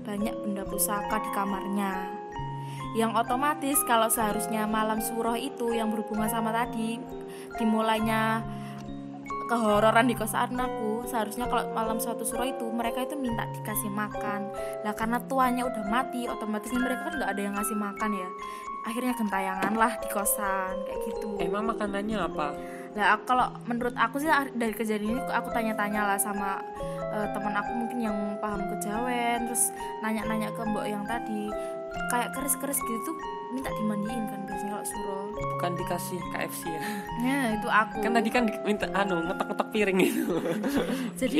banyak 0.00 0.32
benda 0.40 0.64
pusaka 0.64 1.18
di 1.18 1.30
kamarnya 1.30 2.15
yang 2.96 3.12
otomatis 3.12 3.76
kalau 3.84 4.08
seharusnya 4.08 4.64
malam 4.64 5.04
suroh 5.04 5.36
itu 5.36 5.76
yang 5.76 5.92
berhubungan 5.92 6.32
sama 6.32 6.48
tadi 6.48 6.96
dimulainya 7.60 8.40
kehororan 9.46 10.10
di 10.10 10.16
kosan 10.18 10.58
aku 10.58 11.06
seharusnya 11.06 11.46
kalau 11.46 11.70
malam 11.70 12.02
suatu 12.02 12.26
suroh 12.26 12.48
itu 12.48 12.66
mereka 12.66 13.06
itu 13.06 13.14
minta 13.14 13.46
dikasih 13.54 13.90
makan. 13.94 14.50
Lah 14.82 14.94
karena 14.96 15.22
tuanya 15.22 15.62
udah 15.70 15.84
mati 15.86 16.26
otomatis 16.26 16.74
mereka 16.74 17.06
kan 17.06 17.14
nggak 17.22 17.30
ada 17.30 17.42
yang 17.46 17.54
ngasih 17.54 17.78
makan 17.78 18.10
ya. 18.10 18.28
Akhirnya 18.86 19.12
gentayangan 19.18 19.74
lah 19.74 19.92
di 20.02 20.08
kosan 20.10 20.74
kayak 20.86 21.00
gitu. 21.10 21.38
Emang 21.38 21.70
makanannya 21.70 22.18
apa? 22.22 22.46
Aku- 22.96 23.26
kalau 23.28 23.52
menurut 23.68 23.94
aku 23.94 24.18
sih 24.18 24.30
ah, 24.30 24.48
dari 24.50 24.74
kejadian 24.74 25.20
ini 25.20 25.22
aku 25.30 25.52
tanya-tanya 25.52 26.06
lah 26.14 26.18
sama 26.18 26.58
eh, 27.12 27.28
teman 27.30 27.54
aku 27.54 27.70
mungkin 27.70 27.98
yang 28.02 28.16
paham 28.42 28.62
kejawen, 28.66 29.46
terus 29.46 29.70
nanya-nanya 30.02 30.50
ke 30.50 30.62
mbok 30.64 30.86
yang 30.88 31.04
tadi 31.06 31.52
kayak 32.06 32.28
keris-keris 32.30 32.78
gitu 32.78 33.00
tuh 33.04 33.16
minta 33.48 33.70
dimandiin 33.72 34.24
kan 34.26 34.40
biasanya 34.42 34.72
kalau 34.74 34.86
suro. 34.86 35.18
bukan 35.54 35.72
dikasih 35.76 36.18
KFC 36.30 36.62
ya 36.66 36.80
Ya, 37.18 37.38
itu 37.54 37.68
aku. 37.68 37.98
kan 38.00 38.12
tadi 38.12 38.28
kan 38.28 38.44
minta 38.62 38.86
anu 38.92 39.22
ngetok-ngetok 39.22 39.68
piring 39.70 39.98
gitu 40.00 40.24
Jadi 41.16 41.38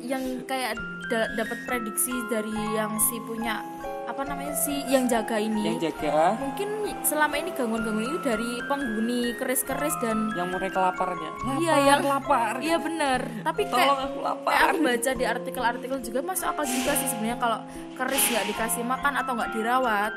yang 0.00 0.22
kayak 0.44 0.76
da- 1.06 1.30
dapat 1.34 1.58
prediksi 1.64 2.12
dari 2.26 2.52
yang 2.72 2.92
si 3.02 3.16
punya 3.20 3.64
apa 4.06 4.22
namanya 4.22 4.54
si 4.54 4.86
yang 4.86 5.10
jaga 5.10 5.36
ini. 5.36 5.66
yang 5.66 5.78
jaga. 5.82 6.38
Mungkin 6.38 6.68
selama 7.02 7.34
ini 7.36 7.50
gangguan-gangguan 7.50 8.06
ini 8.06 8.18
dari 8.22 8.50
penghuni 8.64 9.20
keris-keris 9.34 9.98
dan 9.98 10.30
yang 10.38 10.48
mulai 10.48 10.70
kelaparannya. 10.70 11.30
Iya, 11.58 11.74
yang- 11.84 12.06
lapar. 12.06 12.62
Iya 12.62 12.78
bener 12.78 13.20
Tapi 13.42 13.66
tolong 13.66 13.82
kayak 13.82 13.90
aku 13.90 14.18
Kayak 14.18 14.22
lapar 14.22 14.54
aku 14.70 14.78
baca 14.78 15.10
di 15.10 15.24
artikel-artikel 15.26 15.98
juga 16.00 16.20
masuk 16.22 16.46
akal 16.54 16.64
juga 16.64 16.92
sih 16.94 17.08
sebenarnya 17.10 17.38
kalau 17.38 17.58
keris 17.98 18.24
nggak 18.30 18.46
dikasih 18.46 18.82
makan 18.86 19.12
atau 19.18 19.32
nggak 19.34 19.50
dirawat 19.52 20.12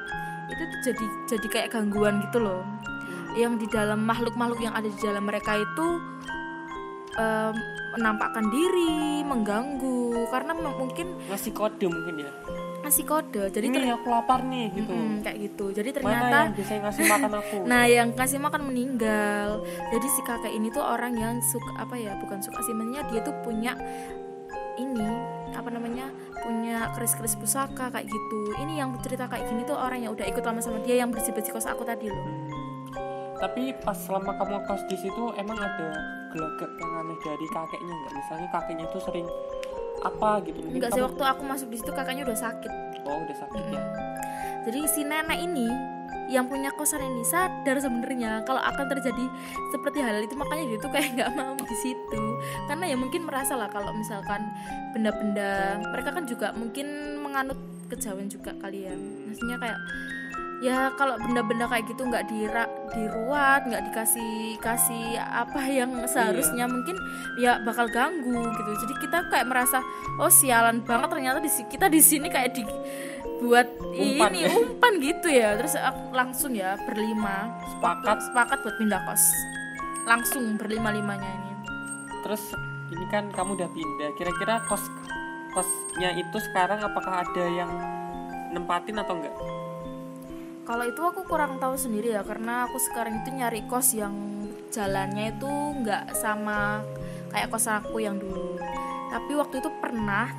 itu 0.50 0.64
tuh 0.66 0.80
jadi 0.82 1.06
jadi 1.30 1.48
kayak 1.50 1.68
gangguan 1.74 2.22
gitu 2.26 2.42
loh. 2.42 2.62
Yang 3.34 3.66
di 3.66 3.68
dalam 3.74 4.06
makhluk-makhluk 4.06 4.62
yang 4.62 4.74
ada 4.74 4.86
di 4.86 5.00
dalam 5.02 5.26
mereka 5.26 5.58
itu 5.58 5.88
em, 7.16 7.54
menampakkan 7.98 8.46
diri 8.50 9.22
mengganggu 9.26 10.30
karena 10.30 10.54
mungkin 10.54 11.18
ngasih 11.26 11.54
kode 11.54 11.86
mungkin 11.90 12.22
ya 12.22 12.32
ngasih 12.90 13.06
kode 13.06 13.44
jadi 13.50 13.66
ini 13.70 13.78
ter- 13.78 13.94
aku 13.94 14.08
lapar 14.10 14.42
nih 14.42 14.68
gitu 14.74 14.90
Mm, 14.90 15.22
kayak 15.22 15.38
gitu 15.40 15.66
jadi 15.70 15.90
mana 15.94 15.96
ternyata 16.02 16.38
yang 16.42 16.56
biasanya 16.58 16.82
ngasih 16.84 17.04
makan 17.06 17.32
aku 17.38 17.56
Nah, 17.70 17.84
yang 17.86 18.10
kasih 18.12 18.40
makan 18.40 18.62
meninggal. 18.66 19.50
Jadi 19.88 20.08
si 20.10 20.22
kakek 20.22 20.50
ini 20.52 20.68
tuh 20.70 20.82
orang 20.82 21.14
yang 21.14 21.38
suka 21.40 21.72
apa 21.78 21.94
ya? 21.94 22.18
Bukan 22.18 22.42
suka 22.42 22.60
sih, 22.60 22.74
maksudnya 22.74 23.06
dia 23.06 23.22
tuh 23.22 23.36
punya 23.40 23.78
ini 24.76 25.06
apa 25.52 25.70
namanya? 25.70 26.10
punya 26.40 26.88
keris-keris 26.96 27.36
pusaka 27.36 27.92
kayak 27.92 28.08
gitu. 28.08 28.40
Ini 28.58 28.80
yang 28.80 28.96
cerita 29.00 29.28
kayak 29.28 29.46
gini 29.46 29.62
tuh 29.62 29.76
orang 29.76 30.02
yang 30.02 30.16
udah 30.16 30.24
ikut 30.24 30.40
lama 30.40 30.58
sama 30.60 30.80
dia 30.80 30.98
yang 30.98 31.12
bersih-bersih 31.12 31.52
kos 31.52 31.68
aku 31.68 31.84
tadi 31.84 32.08
loh. 32.08 32.26
tapi 33.38 33.72
pas 33.80 33.96
selama 33.96 34.36
kamu 34.36 34.68
kos 34.68 34.84
di 34.88 35.00
situ 35.00 35.32
emang 35.36 35.56
ada 35.56 35.96
gelagat 36.30 36.72
yang 36.76 36.92
aneh 37.00 37.16
dari 37.24 37.48
kakeknya 37.48 37.94
nggak 37.94 38.14
misalnya 38.14 38.48
kakeknya 38.52 38.84
itu 38.84 39.00
sering 39.00 39.28
apa 40.02 40.44
gitu. 40.44 40.60
Mungkin 40.60 40.78
Enggak 40.78 40.92
sih 40.92 41.00
kamu- 41.00 41.08
waktu 41.10 41.24
aku 41.26 41.42
masuk 41.44 41.68
di 41.68 41.78
situ 41.78 41.92
kakaknya 41.92 42.24
udah 42.24 42.38
sakit. 42.38 42.72
oh 43.02 43.18
udah 43.20 43.38
sakit 43.38 43.64
ya. 43.70 43.82
Jadi 44.64 44.80
si 44.86 45.02
nenek 45.02 45.40
ini 45.40 45.66
yang 46.30 46.46
punya 46.46 46.70
kosan 46.70 47.02
ini 47.02 47.26
sadar 47.26 47.82
sebenarnya 47.82 48.46
kalau 48.46 48.62
akan 48.62 48.86
terjadi 48.88 49.26
seperti 49.70 49.98
hal 50.00 50.20
itu. 50.20 50.36
Makanya 50.36 50.64
dia 50.68 50.78
tuh 50.78 50.92
kayak 50.92 51.10
nggak 51.16 51.32
mau 51.34 51.58
di 51.58 51.74
situ. 51.76 52.24
Karena 52.66 52.86
ya 52.86 52.96
mungkin 52.96 53.26
merasa 53.26 53.54
lah 53.54 53.66
kalau 53.68 53.90
misalkan 53.92 54.46
benda-benda 54.92 55.50
mereka 55.86 56.10
kan 56.12 56.24
juga 56.24 56.52
mungkin 56.52 56.86
menganut 57.20 57.58
kejawen 57.90 58.30
juga 58.30 58.54
kalian 58.56 59.26
maksudnya 59.26 59.58
kayak 59.58 59.80
ya 60.60 60.92
kalau 61.00 61.16
benda-benda 61.16 61.72
kayak 61.72 61.88
gitu 61.88 62.04
nggak 62.04 62.28
dira 62.28 62.68
diruat 62.92 63.64
nggak 63.64 63.84
dikasih 63.92 64.60
kasih 64.60 65.16
apa 65.16 65.64
yang 65.72 66.04
seharusnya 66.04 66.68
mungkin 66.68 67.00
ya 67.40 67.64
bakal 67.64 67.88
ganggu 67.88 68.44
gitu. 68.44 68.72
Jadi 68.86 68.94
kita 69.00 69.32
kayak 69.32 69.48
merasa 69.48 69.80
oh 70.20 70.32
sialan 70.32 70.84
banget 70.84 71.08
ternyata 71.16 71.40
di 71.40 71.52
kita 71.52 71.88
di 71.88 72.02
sini 72.04 72.28
kayak 72.28 72.60
dibuat 72.60 73.68
Umpan 73.80 74.32
ini 74.36 74.40
ya. 74.44 74.50
umpan 74.60 74.94
gitu 75.00 75.28
ya. 75.32 75.50
Terus 75.56 75.74
aku 75.80 76.12
langsung 76.12 76.52
ya 76.52 76.76
berlima. 76.84 77.56
Sepakat. 77.80 78.18
Sepakat 78.28 78.58
buat 78.68 78.76
pindah 78.76 79.02
kos. 79.08 79.24
Langsung 80.04 80.44
berlima 80.60 80.92
limanya 80.92 81.30
ini. 81.30 81.52
Terus 82.28 82.44
ini 82.92 83.06
kan 83.08 83.32
kamu 83.32 83.56
udah 83.56 83.70
pindah. 83.72 84.12
Kira-kira 84.20 84.60
kos 84.68 84.84
kosnya 85.56 86.14
itu 86.20 86.38
sekarang 86.52 86.84
apakah 86.84 87.26
ada 87.26 87.46
yang 87.48 87.72
nempatin 88.54 89.02
atau 89.02 89.18
enggak 89.18 89.34
Kalau 90.70 90.86
itu 90.86 91.02
aku 91.02 91.26
kurang 91.26 91.58
tahu 91.58 91.74
sendiri 91.74 92.14
ya 92.14 92.22
karena 92.22 92.70
aku 92.70 92.78
sekarang 92.78 93.26
itu 93.26 93.34
nyari 93.34 93.66
kos 93.66 93.98
yang 93.98 94.14
jalannya 94.70 95.34
itu 95.34 95.50
nggak 95.82 96.14
sama 96.14 96.86
kayak 97.34 97.50
kos 97.50 97.66
aku 97.66 97.98
yang 97.98 98.22
dulu. 98.22 98.54
Tapi 99.10 99.34
waktu 99.34 99.66
itu 99.66 99.70
pernah 99.82 100.30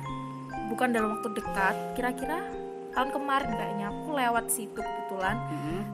bukan 0.71 0.95
dalam 0.95 1.19
waktu 1.19 1.35
dekat, 1.35 1.75
kira-kira 1.99 2.47
tahun 2.95 3.11
kemarin 3.11 3.51
kayaknya 3.59 3.85
aku 3.91 4.07
lewat 4.15 4.45
situ 4.47 4.79
kebetulan 4.79 5.35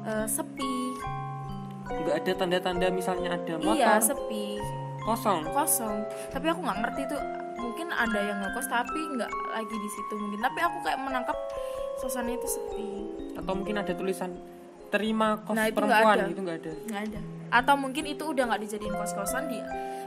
eh, 0.05 0.27
sepi. 0.29 0.77
nggak 1.87 2.15
ada 2.21 2.31
tanda-tanda 2.37 2.87
misalnya 2.93 3.39
ada 3.39 3.57
motor 3.57 3.73
Iya 3.73 3.97
sepi, 3.97 4.61
kosong 5.01 5.49
kosong. 5.49 6.05
Tapi 6.29 6.45
aku 6.45 6.61
nggak 6.61 6.77
ngerti 6.85 7.01
itu 7.09 7.17
mungkin 7.57 7.89
ada 7.89 8.19
yang 8.21 8.37
ngekos 8.45 8.69
tapi 8.69 9.01
nggak 9.17 9.31
lagi 9.49 9.75
di 9.81 9.89
situ 9.89 10.13
mungkin. 10.13 10.45
Tapi 10.45 10.59
aku 10.61 10.77
kayak 10.85 11.01
menangkap 11.01 11.37
suasana 11.97 12.31
itu 12.31 12.47
sepi. 12.47 12.89
atau 13.33 13.53
mungkin 13.53 13.75
ada 13.75 13.91
tulisan 13.91 14.33
terima 14.87 15.37
kos 15.39 15.53
Nah, 15.53 15.67
itu 15.67 15.75
perempuan 15.75 16.15
ada. 16.15 16.25
gitu 16.25 16.41
nggak 16.41 16.57
ada? 16.59 16.71
Nggak 16.85 17.01
ada. 17.05 17.19
Atau 17.49 17.75
mungkin 17.75 18.03
itu 18.03 18.23
udah 18.25 18.43
nggak 18.45 18.61
dijadiin 18.63 18.93
kos 18.93 19.13
kosan 19.13 19.45
di 19.45 19.59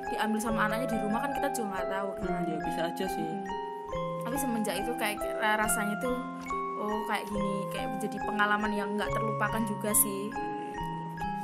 diambil 0.08 0.38
sama 0.38 0.66
anaknya 0.66 0.88
di 0.88 0.98
rumah 0.98 1.20
kan 1.20 1.30
kita 1.30 1.48
juga 1.52 1.66
nggak 1.72 1.88
tahu 1.88 2.08
kan. 2.16 2.26
Hmm, 2.26 2.44
ya 2.44 2.56
bisa 2.60 2.80
aja 2.84 3.06
sih. 3.06 3.28
Tapi 4.20 4.36
semenjak 4.36 4.74
itu 4.76 4.92
kayak 4.96 5.16
ra- 5.36 5.58
rasanya 5.58 5.96
tuh 5.98 6.16
oh 6.76 7.00
kayak 7.06 7.24
gini 7.26 7.54
kayak 7.68 7.88
menjadi 7.90 8.16
pengalaman 8.20 8.72
yang 8.72 8.88
nggak 8.94 9.10
terlupakan 9.10 9.62
juga 9.64 9.90
sih 9.92 10.32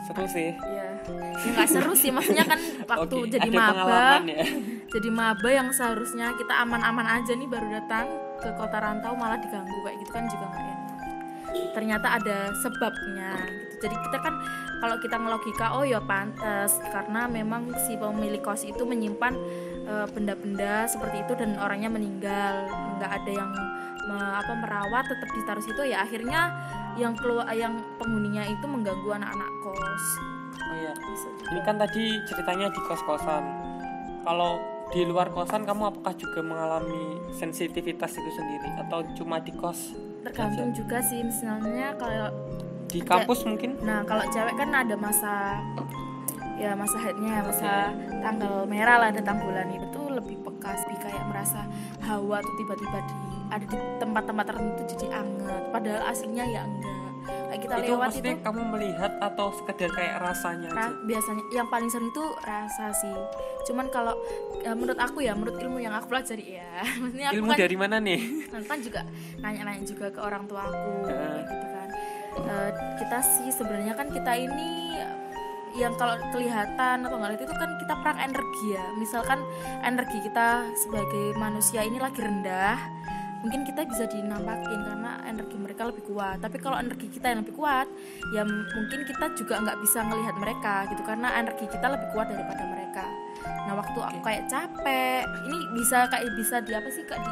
seru 0.06 0.24
sih. 0.30 0.50
Ya 0.54 0.86
Ya, 1.06 1.52
nggak 1.54 1.68
seru 1.70 1.92
sih 1.94 2.10
maksudnya 2.10 2.42
kan 2.42 2.58
waktu 2.90 3.14
Oke, 3.14 3.30
jadi 3.38 3.48
maba. 3.52 4.18
ya. 4.26 4.42
Jadi 4.90 5.08
maba 5.12 5.48
yang 5.50 5.68
seharusnya 5.70 6.34
kita 6.34 6.54
aman-aman 6.66 7.06
aja 7.06 7.32
nih 7.36 7.46
baru 7.46 7.68
datang 7.70 8.10
ke 8.42 8.50
kota 8.58 8.76
rantau 8.82 9.14
malah 9.14 9.38
diganggu 9.38 9.76
kayak 9.86 9.96
gitu 10.02 10.10
kan 10.10 10.24
juga 10.26 10.44
nggak 10.50 10.64
enak. 10.66 10.94
Ternyata 11.78 12.06
ada 12.18 12.38
sebabnya 12.58 13.30
gitu. 13.46 13.86
Jadi 13.86 13.96
kita 14.08 14.18
kan 14.18 14.34
kalau 14.80 14.96
kita 14.98 15.16
ngelogika 15.20 15.66
oh 15.76 15.84
ya 15.84 16.00
pantas 16.02 16.74
karena 16.90 17.28
memang 17.28 17.70
si 17.86 17.94
pemilik 17.94 18.42
kos 18.42 18.64
itu 18.64 18.82
menyimpan 18.82 19.36
eh, 19.86 20.06
benda-benda 20.10 20.88
seperti 20.90 21.22
itu 21.22 21.32
dan 21.38 21.54
orangnya 21.60 21.92
meninggal. 21.92 22.66
Nggak 22.98 23.10
ada 23.22 23.30
yang 23.30 23.50
me- 24.06 24.34
apa 24.38 24.52
merawat 24.54 25.04
tetap 25.10 25.28
ditaruh 25.34 25.64
situ 25.64 25.82
ya 25.86 26.06
akhirnya 26.06 26.54
yang 26.96 27.12
keluar 27.18 27.46
yang 27.52 27.76
penghuninya 28.00 28.46
itu 28.46 28.64
mengganggu 28.64 29.10
anak-anak 29.20 29.50
kos. 29.60 30.06
Oh 30.56 30.74
iya 30.74 30.92
ini 31.52 31.60
kan 31.62 31.76
tadi 31.76 32.04
ceritanya 32.24 32.72
di 32.72 32.80
kos-kosan. 32.86 33.44
Kalau 34.26 34.58
di 34.94 35.02
luar 35.02 35.30
kosan 35.34 35.66
kamu 35.66 35.92
apakah 35.92 36.14
juga 36.14 36.40
mengalami 36.42 37.20
sensitivitas 37.34 38.16
itu 38.16 38.30
sendiri? 38.32 38.70
Atau 38.80 39.02
cuma 39.18 39.42
di 39.42 39.52
kos 39.54 39.94
tergantung 40.26 40.74
juga 40.74 40.98
sih 41.06 41.22
misalnya 41.22 41.94
kalau 41.94 42.34
di 42.90 42.98
kampus 42.98 43.46
mungkin? 43.46 43.78
Nah 43.82 44.02
kalau 44.02 44.26
cewek 44.26 44.54
kan 44.58 44.70
ada 44.74 44.94
masa 44.98 45.62
ya 46.56 46.72
masa 46.72 46.96
headnya 46.98 47.44
masa 47.44 47.92
tanggal 48.24 48.64
merah 48.64 48.96
lah 48.96 49.10
datang 49.12 49.44
bulan 49.44 49.68
itu 49.76 50.00
lebih 50.08 50.40
peka 50.40 50.72
lebih 50.72 50.98
kayak 51.04 51.24
merasa 51.28 51.68
hawa 52.00 52.40
tuh 52.40 52.54
tiba-tiba 52.56 52.98
di 53.04 53.14
ada 53.48 53.64
di 53.64 53.76
tempat-tempat 53.96 54.44
tertentu 54.46 54.82
jadi 54.96 55.06
anget 55.16 55.62
padahal 55.70 56.02
aslinya 56.06 56.44
ya 56.44 56.62
enggak. 56.64 56.94
Kayak 57.26 57.58
kita 57.58 57.74
itu 57.74 57.90
lewat 57.90 58.10
itu 58.14 58.30
kamu 58.38 58.62
melihat 58.70 59.12
atau 59.18 59.46
sekedar 59.50 59.90
kayak 59.90 60.14
rasanya 60.22 60.68
aja? 60.70 60.78
ra- 60.78 60.98
biasanya 61.02 61.42
yang 61.50 61.66
paling 61.66 61.90
sering 61.90 62.10
itu 62.10 62.24
rasa 62.38 62.94
sih. 62.94 63.16
Cuman 63.66 63.86
kalau 63.90 64.14
ya, 64.62 64.74
menurut 64.74 64.94
aku 64.94 65.18
ya 65.22 65.34
menurut 65.34 65.58
ilmu 65.58 65.78
yang 65.78 65.90
aku 65.90 66.06
pelajari 66.06 66.58
ya 66.58 66.86
maksudnya 67.02 67.26
aku 67.30 67.36
ilmu 67.38 67.50
kan 67.50 67.58
dari 67.58 67.76
mana 67.76 67.96
nih? 67.98 68.20
Nah, 68.54 68.62
kan 68.62 68.78
juga 68.78 69.00
nanya-nanya 69.42 69.82
juga 69.82 70.06
ke 70.10 70.20
orang 70.22 70.46
tua 70.46 70.70
aku 70.70 70.90
kayak 71.06 71.42
gitu 71.50 71.66
kan. 71.66 71.88
Eh, 72.36 72.70
kita 73.02 73.18
sih 73.24 73.48
sebenarnya 73.50 73.94
kan 73.96 74.06
kita 74.12 74.32
ini 74.36 74.70
yang 75.76 75.92
kalau 76.00 76.16
kelihatan 76.32 77.04
atau 77.04 77.16
nggak 77.20 77.36
itu 77.36 77.52
kan 77.52 77.70
kita 77.76 77.94
perang 78.00 78.18
energi 78.22 78.66
ya. 78.70 78.86
Misalkan 78.96 79.42
energi 79.82 80.18
kita 80.24 80.62
sebagai 80.78 81.36
manusia 81.36 81.84
ini 81.84 81.98
lagi 81.98 82.22
rendah 82.22 82.78
mungkin 83.42 83.62
kita 83.66 83.84
bisa 83.84 84.04
dinampakin 84.08 84.80
karena 84.80 85.20
energi 85.28 85.56
mereka 85.58 85.82
lebih 85.88 86.04
kuat. 86.08 86.38
Tapi 86.40 86.56
kalau 86.62 86.76
energi 86.80 87.06
kita 87.10 87.32
yang 87.32 87.40
lebih 87.44 87.56
kuat 87.56 87.88
ya 88.32 88.42
mungkin 88.46 89.00
kita 89.04 89.26
juga 89.36 89.60
nggak 89.60 89.78
bisa 89.82 89.98
ngelihat 90.06 90.36
mereka 90.40 90.74
gitu 90.92 91.02
karena 91.04 91.28
energi 91.36 91.64
kita 91.68 91.86
lebih 91.86 92.08
kuat 92.14 92.26
daripada 92.30 92.62
mereka. 92.64 93.04
Nah 93.68 93.74
waktu 93.76 93.98
aku 93.98 94.18
kayak 94.24 94.48
capek 94.48 95.22
ini 95.46 95.58
bisa 95.76 96.08
kayak 96.08 96.32
bisa 96.38 96.56
di 96.64 96.72
apa 96.72 96.88
sih 96.88 97.04
kak 97.04 97.18
di, 97.20 97.30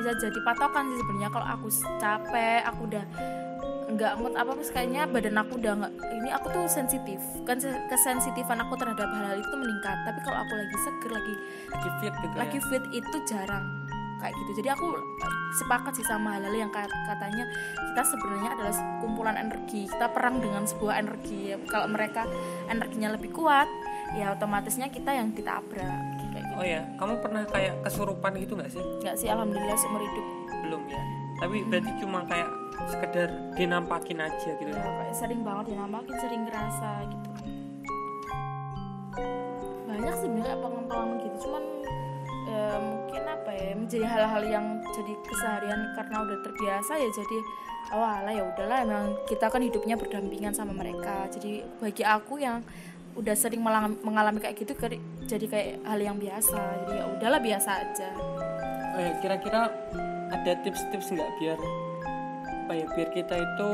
bisa 0.00 0.10
jadi 0.16 0.38
patokan 0.46 0.84
sih 0.92 0.98
sebenarnya. 1.02 1.30
Kalau 1.32 1.46
aku 1.46 1.66
capek 1.98 2.60
aku 2.68 2.80
udah 2.86 3.04
nggak 3.90 4.22
mood 4.22 4.38
apa 4.38 4.54
apa 4.54 4.62
kayaknya 4.70 5.02
badan 5.10 5.34
aku 5.34 5.58
udah 5.58 5.72
nggak 5.82 5.92
ini 6.14 6.30
aku 6.30 6.46
tuh 6.54 6.64
sensitif. 6.70 7.18
Kan 7.42 7.58
se- 7.58 7.80
kesensitifan 7.90 8.62
aku 8.62 8.78
terhadap 8.78 9.10
hal-hal 9.10 9.36
itu 9.36 9.54
meningkat. 9.58 9.98
Tapi 10.06 10.18
kalau 10.22 10.38
aku 10.46 10.52
lagi 10.54 10.76
seger 10.86 11.10
lagi 11.10 11.34
lagi 11.74 11.88
fit 11.98 12.14
gitu 12.22 12.34
lagi 12.38 12.58
ya 12.62 12.66
fit 12.70 12.84
itu 12.94 13.16
jarang 13.26 13.79
kayak 14.20 14.34
gitu. 14.36 14.62
Jadi 14.62 14.68
aku 14.70 14.86
sepakat 15.56 15.92
sih 15.96 16.06
sama 16.06 16.36
hal-hal 16.38 16.54
yang 16.54 16.70
katanya 16.70 17.44
kita 17.90 18.02
sebenarnya 18.06 18.50
adalah 18.54 18.74
kumpulan 19.00 19.36
energi. 19.40 19.88
Kita 19.88 20.12
perang 20.12 20.38
dengan 20.38 20.68
sebuah 20.68 20.94
energi. 21.00 21.56
Kalau 21.66 21.88
mereka 21.88 22.28
energinya 22.68 23.16
lebih 23.16 23.32
kuat 23.32 23.66
ya 24.14 24.34
otomatisnya 24.34 24.90
kita 24.90 25.14
yang 25.14 25.30
ditabrak 25.30 25.86
kayak 26.34 26.42
gitu. 26.42 26.54
oh 26.58 26.66
ya 26.66 26.82
kamu 26.98 27.14
pernah 27.22 27.42
kayak 27.46 27.78
kesurupan 27.86 28.32
gitu 28.42 28.58
nggak 28.58 28.70
sih? 28.70 28.82
Nggak 29.02 29.16
sih 29.18 29.28
alhamdulillah 29.30 29.78
seumur 29.78 30.02
hidup. 30.02 30.26
Belum 30.66 30.82
ya. 30.90 31.02
Tapi 31.40 31.56
berarti 31.66 31.90
cuma 32.02 32.20
kayak 32.28 32.50
sekedar 32.90 33.28
dinampakin 33.56 34.18
aja 34.24 34.50
gitu 34.56 34.72
ya, 34.72 34.80
kayak 34.80 35.16
sering 35.16 35.40
banget 35.44 35.72
dinampakin 35.72 36.14
sering 36.20 36.42
ngerasa 36.48 36.90
gitu. 37.08 37.30
Banyak 39.88 40.14
sih 40.16 40.22
sebenarnya 40.28 40.56
pengalaman 40.60 41.16
gitu. 41.24 41.36
Cuman 41.48 41.62
ya, 42.50 42.66
mungkin 42.82 43.22
apa 43.30 43.50
ya 43.54 43.72
menjadi 43.78 44.06
hal-hal 44.10 44.42
yang 44.44 44.66
jadi 44.90 45.12
keseharian 45.22 45.80
karena 45.94 46.16
udah 46.26 46.38
terbiasa 46.42 46.92
ya 46.98 47.08
jadi 47.14 47.38
awalnya 47.94 48.32
ya 48.34 48.44
udahlah 48.44 48.78
emang 48.84 49.06
kita 49.26 49.46
kan 49.48 49.62
hidupnya 49.62 49.94
berdampingan 49.96 50.52
sama 50.52 50.74
mereka. 50.74 51.30
Jadi 51.30 51.62
bagi 51.78 52.04
aku 52.04 52.42
yang 52.42 52.62
udah 53.18 53.34
sering 53.34 53.62
mengalami 54.06 54.38
kayak 54.38 54.54
gitu 54.58 54.72
jadi 55.26 55.46
kayak 55.46 55.82
hal 55.82 55.98
yang 55.98 56.18
biasa. 56.18 56.58
Jadi 56.86 56.92
ya 56.98 57.04
udahlah 57.10 57.40
biasa 57.42 57.70
aja. 57.70 58.10
Oh 58.94 59.00
ya 59.00 59.12
kira-kira 59.22 59.70
ada 60.30 60.52
tips-tips 60.62 61.10
nggak 61.10 61.30
biar 61.42 61.58
apa 62.66 62.72
ya 62.78 62.86
biar 62.94 63.10
kita 63.10 63.34
itu 63.34 63.70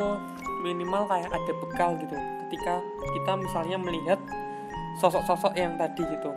minimal 0.65 1.05
kayak 1.05 1.29
ada 1.29 1.53
bekal 1.61 1.91
gitu? 2.01 2.17
Ketika 2.47 2.81
kita 3.13 3.33
misalnya 3.37 3.77
melihat 3.77 4.21
sosok-sosok 5.03 5.53
yang 5.59 5.77
tadi 5.77 6.01
gitu. 6.09 6.31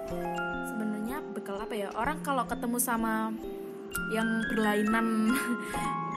Sebenarnya 0.67 0.88
apa 1.69 1.85
ya 1.85 1.93
orang 1.93 2.17
kalau 2.25 2.49
ketemu 2.49 2.81
sama 2.81 3.29
yang 4.09 4.41
berlainan 4.49 5.29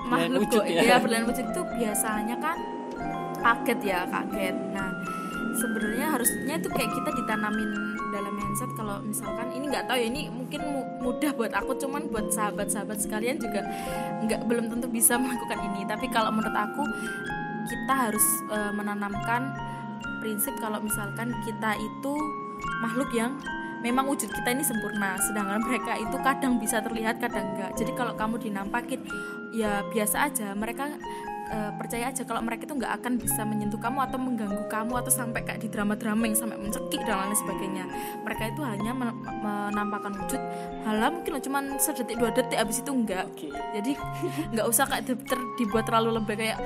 makhluk 0.08 0.48
kok 0.48 0.64
ya. 0.64 0.80
ya 0.80 0.96
berlainan 0.96 1.28
wujud 1.28 1.44
itu 1.44 1.62
biasanya 1.76 2.40
kan 2.40 2.56
kaget 3.36 3.80
ya 3.84 4.00
kaget 4.08 4.56
nah 4.72 4.88
sebenarnya 5.52 6.16
harusnya 6.16 6.56
itu 6.56 6.72
kayak 6.72 6.96
kita 6.96 7.10
ditanamin 7.20 7.68
dalam 8.16 8.32
mindset 8.32 8.72
kalau 8.80 8.96
misalkan 9.04 9.52
ini 9.52 9.68
nggak 9.68 9.92
tahu 9.92 10.00
ya 10.00 10.08
ini 10.08 10.32
mungkin 10.32 10.88
mudah 11.04 11.36
buat 11.36 11.52
aku 11.52 11.76
cuman 11.76 12.08
buat 12.08 12.32
sahabat-sahabat 12.32 13.04
sekalian 13.04 13.36
juga 13.36 13.60
nggak 14.24 14.48
belum 14.48 14.72
tentu 14.72 14.88
bisa 14.88 15.16
melakukan 15.20 15.68
ini 15.68 15.84
tapi 15.84 16.08
kalau 16.08 16.32
menurut 16.32 16.56
aku 16.56 16.80
kita 17.68 18.08
harus 18.08 18.24
e, 18.48 18.58
menanamkan 18.72 19.52
prinsip 20.24 20.56
kalau 20.64 20.80
misalkan 20.80 21.28
kita 21.44 21.76
itu 21.76 22.14
makhluk 22.80 23.12
yang 23.12 23.36
memang 23.82 24.06
wujud 24.06 24.30
kita 24.30 24.48
ini 24.54 24.62
sempurna 24.62 25.18
sedangkan 25.18 25.60
mereka 25.66 25.98
itu 25.98 26.16
kadang 26.22 26.56
bisa 26.62 26.78
terlihat 26.80 27.18
kadang 27.18 27.52
enggak. 27.54 27.74
Jadi 27.74 27.92
kalau 27.98 28.14
kamu 28.14 28.38
dinampakin 28.38 29.02
ya 29.52 29.84
biasa 29.90 30.30
aja. 30.30 30.54
Mereka 30.54 30.84
e, 31.52 31.58
percaya 31.76 32.08
aja 32.08 32.22
kalau 32.24 32.40
mereka 32.40 32.64
itu 32.64 32.74
nggak 32.78 33.02
akan 33.02 33.12
bisa 33.18 33.42
menyentuh 33.42 33.82
kamu 33.82 33.98
atau 34.06 34.18
mengganggu 34.22 34.64
kamu 34.70 34.94
atau 35.02 35.12
sampai 35.12 35.42
kayak 35.44 35.60
di 35.60 35.68
drama-drama 35.68 36.24
yang 36.24 36.38
sampai 36.38 36.56
mencekik 36.62 37.02
dan 37.04 37.26
lain 37.26 37.36
sebagainya. 37.36 37.84
Mereka 38.24 38.42
itu 38.54 38.62
hanya 38.62 38.92
menampakkan 39.42 40.14
wujud. 40.16 40.40
Halah 40.86 41.10
mungkin 41.12 41.42
cuma 41.42 41.58
sedetik 41.82 42.16
dua 42.16 42.30
detik 42.32 42.56
abis 42.56 42.80
itu 42.80 42.90
enggak. 42.94 43.26
Okay. 43.34 43.50
jadi 43.76 43.92
nggak 44.56 44.66
usah 44.66 44.86
kayak 44.88 45.04
ter, 45.10 45.38
dibuat 45.58 45.84
terlalu 45.84 46.22
lebih 46.22 46.38
kayak 46.38 46.58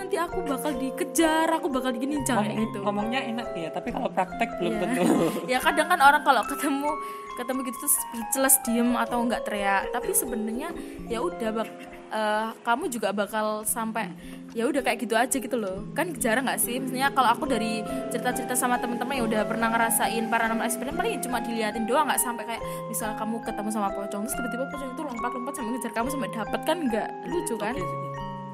nanti 0.00 0.16
aku 0.16 0.38
bakal 0.48 0.72
dikejar 0.80 1.46
aku 1.52 1.68
bakal 1.68 1.92
digini 1.92 2.24
jangan 2.24 2.48
Ngomong, 2.48 2.60
gitu. 2.64 2.78
ngomongnya 2.80 3.20
enak 3.20 3.48
ya 3.52 3.68
tapi 3.68 3.92
kalau 3.92 4.08
praktek 4.08 4.48
belum 4.56 4.72
yeah. 4.72 4.82
tentu. 4.82 5.04
Ya 5.52 5.58
kadang 5.60 5.88
kan 5.92 6.00
orang 6.00 6.22
kalau 6.24 6.42
ketemu 6.48 6.90
ketemu 7.36 7.58
gitu 7.68 7.78
tuh 7.84 7.92
speechless 7.92 8.56
diem 8.64 8.90
atau 8.96 9.20
enggak 9.20 9.44
teriak. 9.44 9.92
Tapi 9.92 10.10
sebenarnya 10.16 10.72
ya 11.06 11.20
udah 11.20 11.48
bak 11.52 11.68
uh, 12.10 12.48
kamu 12.64 12.88
juga 12.88 13.12
bakal 13.12 13.62
sampai 13.68 14.08
ya 14.56 14.66
udah 14.66 14.82
kayak 14.82 14.98
gitu 15.04 15.14
aja 15.14 15.36
gitu 15.36 15.56
loh. 15.60 15.84
Kan 15.92 16.16
jarang 16.16 16.48
nggak 16.48 16.58
sih? 16.58 16.80
Misalnya 16.80 17.12
kalau 17.12 17.36
aku 17.36 17.44
dari 17.44 17.84
cerita-cerita 18.08 18.56
sama 18.56 18.80
teman-teman 18.80 19.20
yang 19.20 19.26
udah 19.28 19.42
pernah 19.46 19.68
ngerasain 19.68 20.26
paranormal 20.32 20.64
experience 20.64 20.96
paling 20.96 21.20
cuma 21.20 21.38
diliatin 21.44 21.84
doang 21.84 22.08
nggak 22.08 22.20
sampai 22.24 22.44
kayak 22.48 22.62
misal 22.88 23.12
kamu 23.20 23.36
ketemu 23.44 23.68
sama 23.68 23.88
pocong 23.92 24.22
terus 24.24 24.36
tiba-tiba 24.36 24.64
pocong 24.70 24.90
itu 24.96 25.02
lompat-lompat 25.06 25.52
sampai 25.54 25.70
ngejar 25.76 25.92
kamu 25.92 26.08
sampai 26.08 26.30
dapat 26.32 26.60
kan 26.64 26.76
nggak 26.88 27.08
lucu 27.28 27.54
kan? 27.60 27.74
Okay 27.76 28.09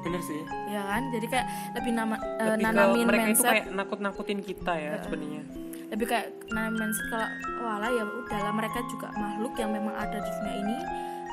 bener 0.07 0.21
sih. 0.23 0.41
Ya 0.71 0.81
kan? 0.87 1.03
Jadi 1.11 1.27
kayak 1.27 1.47
lebih 1.75 1.91
nama 1.91 2.15
uh, 2.15 2.55
nanamin 2.55 3.05
mereka 3.05 3.25
mindset. 3.27 3.43
itu 3.43 3.51
kayak 3.51 3.65
nakut-nakutin 3.75 4.39
kita 4.39 4.73
ya 4.79 4.91
uh, 4.95 4.99
sebenarnya. 5.03 5.43
Lebih 5.91 6.05
kayak 6.07 6.27
nanamin 6.51 6.77
mindset 6.87 7.05
kalau 7.11 7.27
wala 7.67 7.87
ya 7.91 8.03
udahlah 8.07 8.53
mereka 8.55 8.79
juga 8.87 9.07
makhluk 9.19 9.53
yang 9.59 9.69
memang 9.75 9.95
ada 9.99 10.17
di 10.17 10.29
dunia 10.39 10.55
ini. 10.63 10.77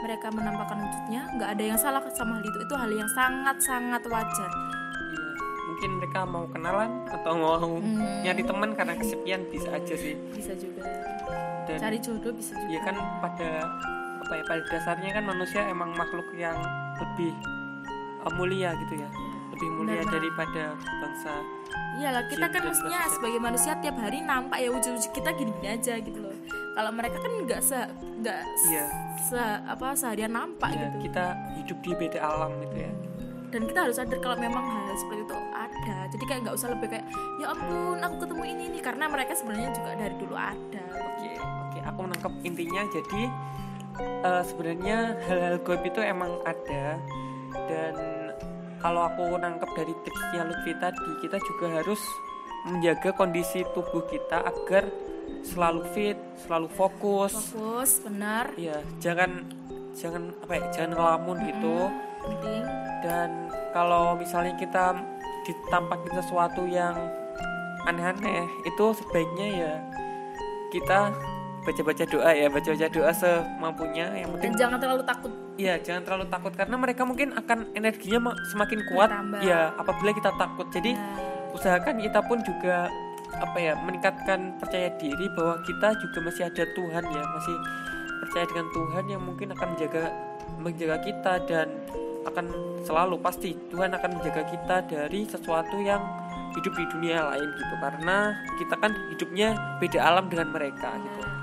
Mereka 0.04 0.26
menampakkan 0.36 0.78
wujudnya. 0.84 1.22
Nggak 1.38 1.48
ada 1.56 1.64
yang 1.64 1.78
salah 1.80 2.02
sama 2.12 2.36
hal 2.36 2.44
itu. 2.44 2.58
Itu 2.60 2.74
hal 2.76 2.90
yang 2.92 3.10
sangat 3.16 3.56
sangat 3.62 4.02
wajar. 4.04 4.50
Iya. 5.14 5.28
Mungkin 5.70 5.90
mereka 6.02 6.20
mau 6.28 6.44
kenalan 6.50 6.90
atau 7.08 7.32
mau 7.32 7.56
hmm. 7.80 8.26
nyari 8.26 8.42
teman 8.44 8.70
karena 8.76 8.94
kesepian 9.00 9.40
bisa 9.48 9.72
aja 9.72 9.94
sih. 9.96 10.18
Bisa 10.36 10.52
juga. 10.58 10.84
Dan, 11.64 11.80
cari 11.80 11.96
jodoh 11.96 12.32
bisa 12.36 12.52
juga. 12.60 12.68
iya 12.68 12.80
kan 12.84 12.96
pada 13.24 13.50
apa 14.20 14.32
ya 14.36 14.44
pada 14.44 14.62
dasarnya 14.68 15.10
kan 15.16 15.24
manusia 15.24 15.64
emang 15.68 15.96
makhluk 15.96 16.28
yang 16.36 16.56
lebih 17.00 17.32
mulia 18.32 18.72
gitu 18.80 18.94
ya. 18.96 19.08
Lebih 19.52 19.68
mulia 19.76 20.02
Benar, 20.02 20.12
daripada 20.16 20.62
bangsa 21.02 21.32
iyalah 21.94 22.24
kita 22.26 22.46
kan 22.50 22.62
maksudnya 22.66 23.00
sebagai 23.06 23.40
manusia 23.40 23.72
tiap 23.78 23.96
hari 24.02 24.18
nampak 24.22 24.58
ya 24.58 24.68
wujud-wujud 24.74 25.10
kita 25.14 25.30
gini-gini 25.38 25.68
aja 25.78 25.94
gitu 26.02 26.18
loh. 26.18 26.34
Kalau 26.74 26.90
mereka 26.90 27.22
kan 27.22 27.32
nggak 27.46 27.60
se 27.62 27.78
nggak 28.22 28.40
iya. 28.66 28.86
se 29.22 29.38
apa 29.42 29.94
seharian 29.94 30.34
nampak 30.34 30.74
iya, 30.74 30.90
gitu. 30.90 31.06
kita 31.10 31.24
hidup 31.62 31.78
di 31.86 31.90
beda 31.94 32.18
alam 32.18 32.50
gitu 32.66 32.76
ya. 32.82 32.92
Dan 33.54 33.70
kita 33.70 33.86
harus 33.86 33.96
sadar 34.02 34.18
kalau 34.18 34.34
memang 34.34 34.66
hal, 34.66 34.82
-hal 34.90 34.96
seperti 34.98 35.22
itu 35.22 35.36
ada. 35.54 35.98
Jadi 36.10 36.24
kayak 36.26 36.40
nggak 36.42 36.56
usah 36.58 36.68
lebih 36.74 36.88
kayak 36.90 37.06
ya 37.38 37.46
ampun 37.54 37.98
aku 38.02 38.16
ketemu 38.26 38.42
ini 38.50 38.62
ini 38.74 38.78
karena 38.82 39.04
mereka 39.06 39.32
sebenarnya 39.38 39.70
juga 39.70 39.90
dari 39.94 40.16
dulu 40.18 40.34
ada. 40.34 40.84
Oke 41.14 41.32
oke 41.38 41.78
aku 41.86 41.98
menangkap 42.02 42.32
intinya. 42.42 42.82
Jadi 42.90 43.22
uh, 44.26 44.42
sebenarnya 44.42 44.98
hal-hal 45.30 45.56
goib 45.62 45.82
itu 45.86 46.02
emang 46.02 46.42
ada 46.42 46.98
dan 47.66 47.94
kalau 48.84 49.08
aku 49.08 49.40
nangkep 49.40 49.70
dari 49.72 49.94
tipsnya 50.04 50.42
Lutfi 50.44 50.72
tadi 50.76 51.10
kita 51.24 51.40
juga 51.40 51.80
harus 51.80 52.02
menjaga 52.68 53.12
kondisi 53.16 53.64
tubuh 53.72 54.04
kita 54.08 54.44
agar 54.44 54.88
selalu 55.44 55.82
fit, 55.92 56.18
selalu 56.44 56.68
fokus. 56.72 57.32
Fokus, 57.52 58.00
benar. 58.04 58.52
Iya, 58.56 58.80
jangan 59.00 59.44
jangan 59.92 60.32
apa 60.44 60.52
ya, 60.56 60.64
jangan 60.72 60.90
ngelamun 60.96 61.36
gitu. 61.48 61.76
Penting. 62.24 62.64
Dan 63.04 63.52
kalau 63.76 64.16
misalnya 64.16 64.56
kita 64.56 64.96
ditampakin 65.44 66.12
sesuatu 66.24 66.64
yang 66.64 66.96
aneh-aneh, 67.84 68.48
itu 68.64 68.84
sebaiknya 68.96 69.48
ya 69.52 69.72
kita 70.72 71.12
baca-baca 71.64 72.04
doa 72.04 72.30
ya 72.34 72.46
baca-baca 72.52 72.86
doa 72.92 73.12
semampunya 73.14 74.06
yang 74.12 74.28
penting 74.36 74.52
Dan 74.52 74.60
jangan 74.60 74.78
terlalu 74.80 75.04
takut 75.06 75.32
Iya 75.54 75.78
jangan 75.78 76.02
terlalu 76.02 76.26
takut 76.26 76.52
karena 76.58 76.74
mereka 76.74 77.02
mungkin 77.06 77.30
akan 77.30 77.78
energinya 77.78 78.34
semakin 78.50 78.80
kuat. 78.90 79.10
Bertambah. 79.10 79.40
ya 79.46 79.70
apabila 79.78 80.10
kita 80.10 80.30
takut. 80.34 80.66
Jadi 80.74 80.98
nah. 80.98 81.54
usahakan 81.54 82.02
kita 82.02 82.20
pun 82.26 82.38
juga 82.42 82.90
apa 83.34 83.58
ya 83.58 83.74
meningkatkan 83.82 84.58
percaya 84.58 84.90
diri 84.98 85.26
bahwa 85.38 85.62
kita 85.62 85.88
juga 86.02 86.18
masih 86.26 86.42
ada 86.50 86.64
Tuhan 86.74 87.04
ya. 87.06 87.22
Masih 87.38 87.56
percaya 88.18 88.44
dengan 88.50 88.66
Tuhan 88.74 89.04
yang 89.06 89.22
mungkin 89.22 89.48
akan 89.54 89.66
menjaga 89.78 90.04
menjaga 90.58 90.96
kita 91.06 91.32
dan 91.46 91.66
akan 92.26 92.46
selalu 92.82 93.16
pasti 93.22 93.54
Tuhan 93.70 93.94
akan 93.94 94.10
menjaga 94.18 94.42
kita 94.50 94.76
dari 94.90 95.22
sesuatu 95.28 95.78
yang 95.78 96.02
hidup 96.58 96.74
di 96.74 96.84
dunia 96.98 97.30
lain 97.30 97.46
gitu. 97.54 97.74
Karena 97.78 98.34
kita 98.58 98.74
kan 98.74 98.90
hidupnya 99.14 99.78
beda 99.78 100.02
alam 100.02 100.26
dengan 100.26 100.50
mereka 100.50 100.98
gitu 100.98 101.33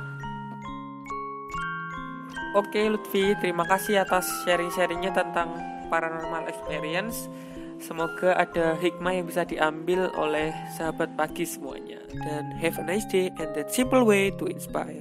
Oke 2.52 2.84
Lutfi, 2.84 3.32
terima 3.40 3.64
kasih 3.64 4.04
atas 4.04 4.28
sharing-sharingnya 4.44 5.16
tentang 5.16 5.56
paranormal 5.88 6.52
experience. 6.52 7.32
Semoga 7.80 8.36
ada 8.36 8.76
hikmah 8.76 9.16
yang 9.16 9.26
bisa 9.32 9.48
diambil 9.48 10.12
oleh 10.20 10.52
sahabat 10.76 11.16
pagi 11.16 11.48
semuanya. 11.48 12.04
Dan 12.12 12.52
have 12.60 12.76
a 12.76 12.84
nice 12.84 13.08
day 13.08 13.32
and 13.40 13.56
that 13.56 13.72
simple 13.72 14.04
way 14.04 14.36
to 14.36 14.52
inspire. 14.52 15.00